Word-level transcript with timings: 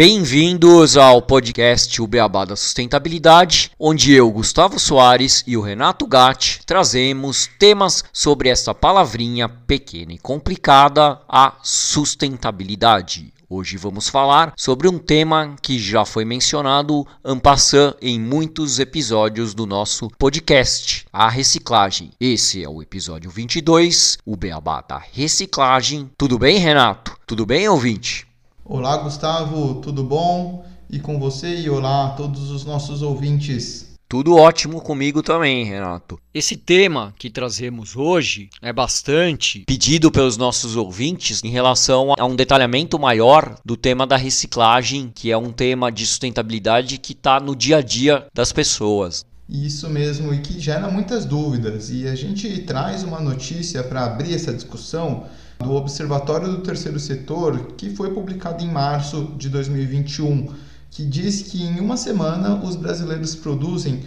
Bem-vindos 0.00 0.96
ao 0.96 1.20
podcast 1.20 2.00
O 2.00 2.06
Beabá 2.06 2.46
da 2.46 2.56
Sustentabilidade, 2.56 3.70
onde 3.78 4.14
eu, 4.14 4.30
Gustavo 4.30 4.78
Soares 4.78 5.44
e 5.46 5.58
o 5.58 5.60
Renato 5.60 6.06
Gatti 6.06 6.62
trazemos 6.64 7.50
temas 7.58 8.02
sobre 8.10 8.48
essa 8.48 8.74
palavrinha 8.74 9.46
pequena 9.46 10.14
e 10.14 10.18
complicada, 10.18 11.20
a 11.28 11.58
sustentabilidade. 11.62 13.30
Hoje 13.46 13.76
vamos 13.76 14.08
falar 14.08 14.54
sobre 14.56 14.88
um 14.88 14.98
tema 14.98 15.54
que 15.60 15.78
já 15.78 16.06
foi 16.06 16.24
mencionado 16.24 17.06
en 17.22 17.38
passant 17.38 17.94
em 18.00 18.18
muitos 18.18 18.78
episódios 18.78 19.52
do 19.52 19.66
nosso 19.66 20.08
podcast, 20.18 21.04
a 21.12 21.28
reciclagem. 21.28 22.12
Esse 22.18 22.64
é 22.64 22.68
o 22.70 22.80
episódio 22.80 23.30
22, 23.30 24.16
o 24.24 24.34
Beabá 24.34 24.80
da 24.80 24.96
reciclagem. 25.12 26.10
Tudo 26.16 26.38
bem, 26.38 26.56
Renato? 26.56 27.14
Tudo 27.26 27.44
bem, 27.44 27.68
ouvinte? 27.68 28.29
Olá, 28.72 28.98
Gustavo, 28.98 29.80
tudo 29.80 30.04
bom? 30.04 30.64
E 30.88 31.00
com 31.00 31.18
você 31.18 31.56
e 31.56 31.68
olá 31.68 32.06
a 32.06 32.10
todos 32.10 32.52
os 32.52 32.64
nossos 32.64 33.02
ouvintes. 33.02 33.96
Tudo 34.08 34.36
ótimo 34.36 34.80
comigo 34.80 35.24
também, 35.24 35.64
Renato. 35.64 36.20
Esse 36.32 36.56
tema 36.56 37.12
que 37.18 37.28
trazemos 37.28 37.96
hoje 37.96 38.48
é 38.62 38.72
bastante 38.72 39.64
pedido 39.66 40.08
pelos 40.12 40.36
nossos 40.36 40.76
ouvintes 40.76 41.42
em 41.42 41.48
relação 41.48 42.14
a 42.16 42.24
um 42.24 42.36
detalhamento 42.36 42.96
maior 42.96 43.56
do 43.64 43.76
tema 43.76 44.06
da 44.06 44.16
reciclagem, 44.16 45.10
que 45.12 45.32
é 45.32 45.36
um 45.36 45.50
tema 45.50 45.90
de 45.90 46.06
sustentabilidade 46.06 46.96
que 46.98 47.12
está 47.12 47.40
no 47.40 47.56
dia 47.56 47.78
a 47.78 47.82
dia 47.82 48.28
das 48.32 48.52
pessoas. 48.52 49.26
Isso 49.48 49.90
mesmo, 49.90 50.32
e 50.32 50.38
que 50.38 50.60
gera 50.60 50.88
muitas 50.88 51.24
dúvidas. 51.24 51.90
E 51.90 52.06
a 52.06 52.14
gente 52.14 52.60
traz 52.60 53.02
uma 53.02 53.18
notícia 53.18 53.82
para 53.82 54.04
abrir 54.04 54.32
essa 54.32 54.54
discussão 54.54 55.26
do 55.62 55.74
Observatório 55.74 56.48
do 56.48 56.62
Terceiro 56.62 56.98
Setor, 56.98 57.74
que 57.76 57.90
foi 57.90 58.14
publicado 58.14 58.64
em 58.64 58.68
março 58.68 59.34
de 59.36 59.50
2021, 59.50 60.48
que 60.90 61.04
diz 61.04 61.42
que 61.42 61.62
em 61.62 61.78
uma 61.78 61.98
semana 61.98 62.54
os 62.64 62.76
brasileiros 62.76 63.34
produzem 63.34 64.00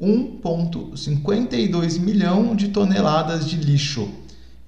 1,52 0.00 1.98
milhão 1.98 2.54
de 2.54 2.68
toneladas 2.68 3.48
de 3.48 3.56
lixo. 3.56 4.08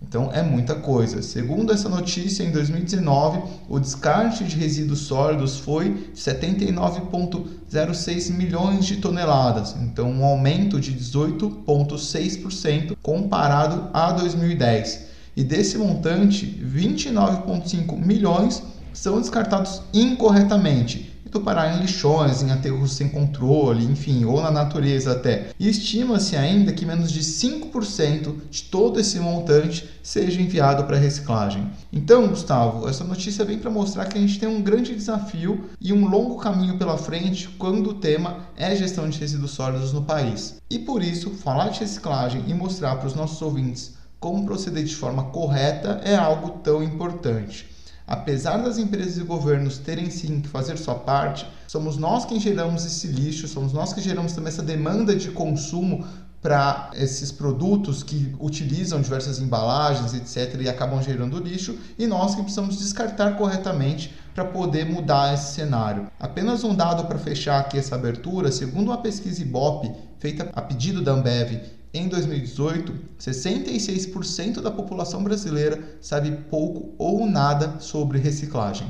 Então 0.02 0.30
é 0.32 0.42
muita 0.42 0.74
coisa. 0.74 1.20
Segundo 1.20 1.74
essa 1.74 1.91
notícia, 1.91 2.42
em 2.42 2.50
2019, 2.50 3.42
o 3.69 3.78
descarte 3.78 4.44
de 4.44 4.56
resíduos 4.56 5.00
sólidos 5.00 5.58
foi 5.58 6.10
79,06 6.14 8.32
milhões 8.32 8.86
de 8.86 8.97
toneladas, 8.97 9.77
então 9.78 10.10
um 10.10 10.25
aumento 10.25 10.80
de 10.80 10.94
18,6% 10.94 12.97
comparado 13.02 13.91
a 13.92 14.10
2010 14.12 15.09
e 15.36 15.45
desse 15.45 15.78
montante, 15.78 16.47
29,5 16.47 17.97
milhões 17.97 18.62
são 18.92 19.20
descartados 19.20 19.83
incorretamente, 19.95 21.11
indo 21.25 21.41
parar 21.41 21.77
em 21.77 21.81
lixões, 21.81 22.42
em 22.42 22.50
aterros 22.50 22.92
sem 22.92 23.09
controle, 23.09 23.84
enfim, 23.84 24.25
ou 24.25 24.42
na 24.42 24.50
natureza 24.50 25.12
até. 25.12 25.50
E 25.59 25.69
estima-se 25.69 26.37
ainda 26.37 26.72
que 26.72 26.84
menos 26.84 27.12
de 27.12 27.20
5% 27.20 28.34
de 28.50 28.62
todo 28.64 28.98
esse 28.98 29.20
montante 29.20 29.89
seja 30.03 30.42
enviado 30.42 30.84
para 30.84 30.98
reciclagem. 30.98 31.70
Então, 31.92 32.27
Gustavo, 32.27 32.89
essa 32.89 33.05
notícia 33.05 33.44
vem 33.44 33.59
para 33.59 33.70
mostrar 33.70 34.06
que 34.06 34.19
a 34.19 34.20
gente 34.20 34.41
tem 34.41 34.48
um 34.48 34.61
grande 34.61 34.94
desafio 34.94 35.67
e 35.81 35.92
um 35.92 36.09
longo 36.09 36.37
caminho 36.37 36.77
pela 36.77 36.98
frente 36.98 37.49
quando 37.50 37.91
o 37.91 37.94
tema 37.94 38.38
é 38.56 38.75
gestão 38.75 39.09
de 39.09 39.21
resíduos 39.21 39.53
sólidos 39.53 39.93
no 39.93 40.03
país. 40.03 40.56
E 40.69 40.81
por 40.81 41.03
isso, 41.03 41.31
falar 41.31 41.69
de 41.69 41.81
reciclagem 41.81 42.43
e 42.49 42.54
mostrar 42.54 42.97
para 42.97 43.06
os 43.06 43.15
nossos 43.15 43.41
ouvintes 43.41 44.00
como 44.20 44.44
proceder 44.44 44.84
de 44.84 44.94
forma 44.94 45.25
correta 45.25 46.03
é 46.04 46.14
algo 46.14 46.58
tão 46.62 46.82
importante. 46.82 47.66
Apesar 48.06 48.58
das 48.58 48.76
empresas 48.76 49.16
e 49.16 49.22
governos 49.22 49.78
terem 49.78 50.10
sim 50.10 50.41
que 50.41 50.48
fazer 50.48 50.76
sua 50.76 50.97
parte, 50.97 51.47
somos 51.66 51.97
nós 51.97 52.26
quem 52.26 52.38
geramos 52.38 52.84
esse 52.84 53.06
lixo, 53.06 53.48
somos 53.48 53.72
nós 53.72 53.92
que 53.92 54.00
geramos 54.00 54.32
também 54.32 54.48
essa 54.48 54.62
demanda 54.62 55.14
de 55.16 55.30
consumo 55.30 56.04
para 56.42 56.91
esses 56.94 57.30
produtos 57.30 58.03
que 58.03 58.34
utilizam 58.41 59.00
diversas 59.00 59.38
embalagens, 59.38 60.14
etc., 60.14 60.60
e 60.60 60.69
acabam 60.69 61.03
gerando 61.03 61.38
lixo, 61.38 61.78
e 61.98 62.06
nós 62.06 62.34
que 62.34 62.42
precisamos 62.42 62.78
descartar 62.78 63.36
corretamente 63.36 64.12
para 64.34 64.44
poder 64.44 64.86
mudar 64.86 65.34
esse 65.34 65.54
cenário. 65.54 66.09
Apenas 66.19 66.64
um 66.64 66.75
dado 66.75 67.04
para 67.06 67.19
fechar 67.19 67.60
aqui 67.60 67.78
essa 67.78 67.94
abertura: 67.94 68.50
segundo 68.50 68.88
uma 68.88 68.98
pesquisa 68.98 69.42
Ibope 69.42 69.92
feita 70.19 70.50
a 70.53 70.62
pedido 70.62 71.03
da 71.03 71.12
Ambev 71.12 71.79
em 71.93 72.09
2018, 72.09 72.95
66% 73.19 74.61
da 74.61 74.71
população 74.71 75.23
brasileira 75.25 75.99
sabe 76.01 76.31
pouco 76.49 76.95
ou 76.99 77.27
nada 77.27 77.81
sobre 77.81 78.19
reciclagem. 78.19 78.87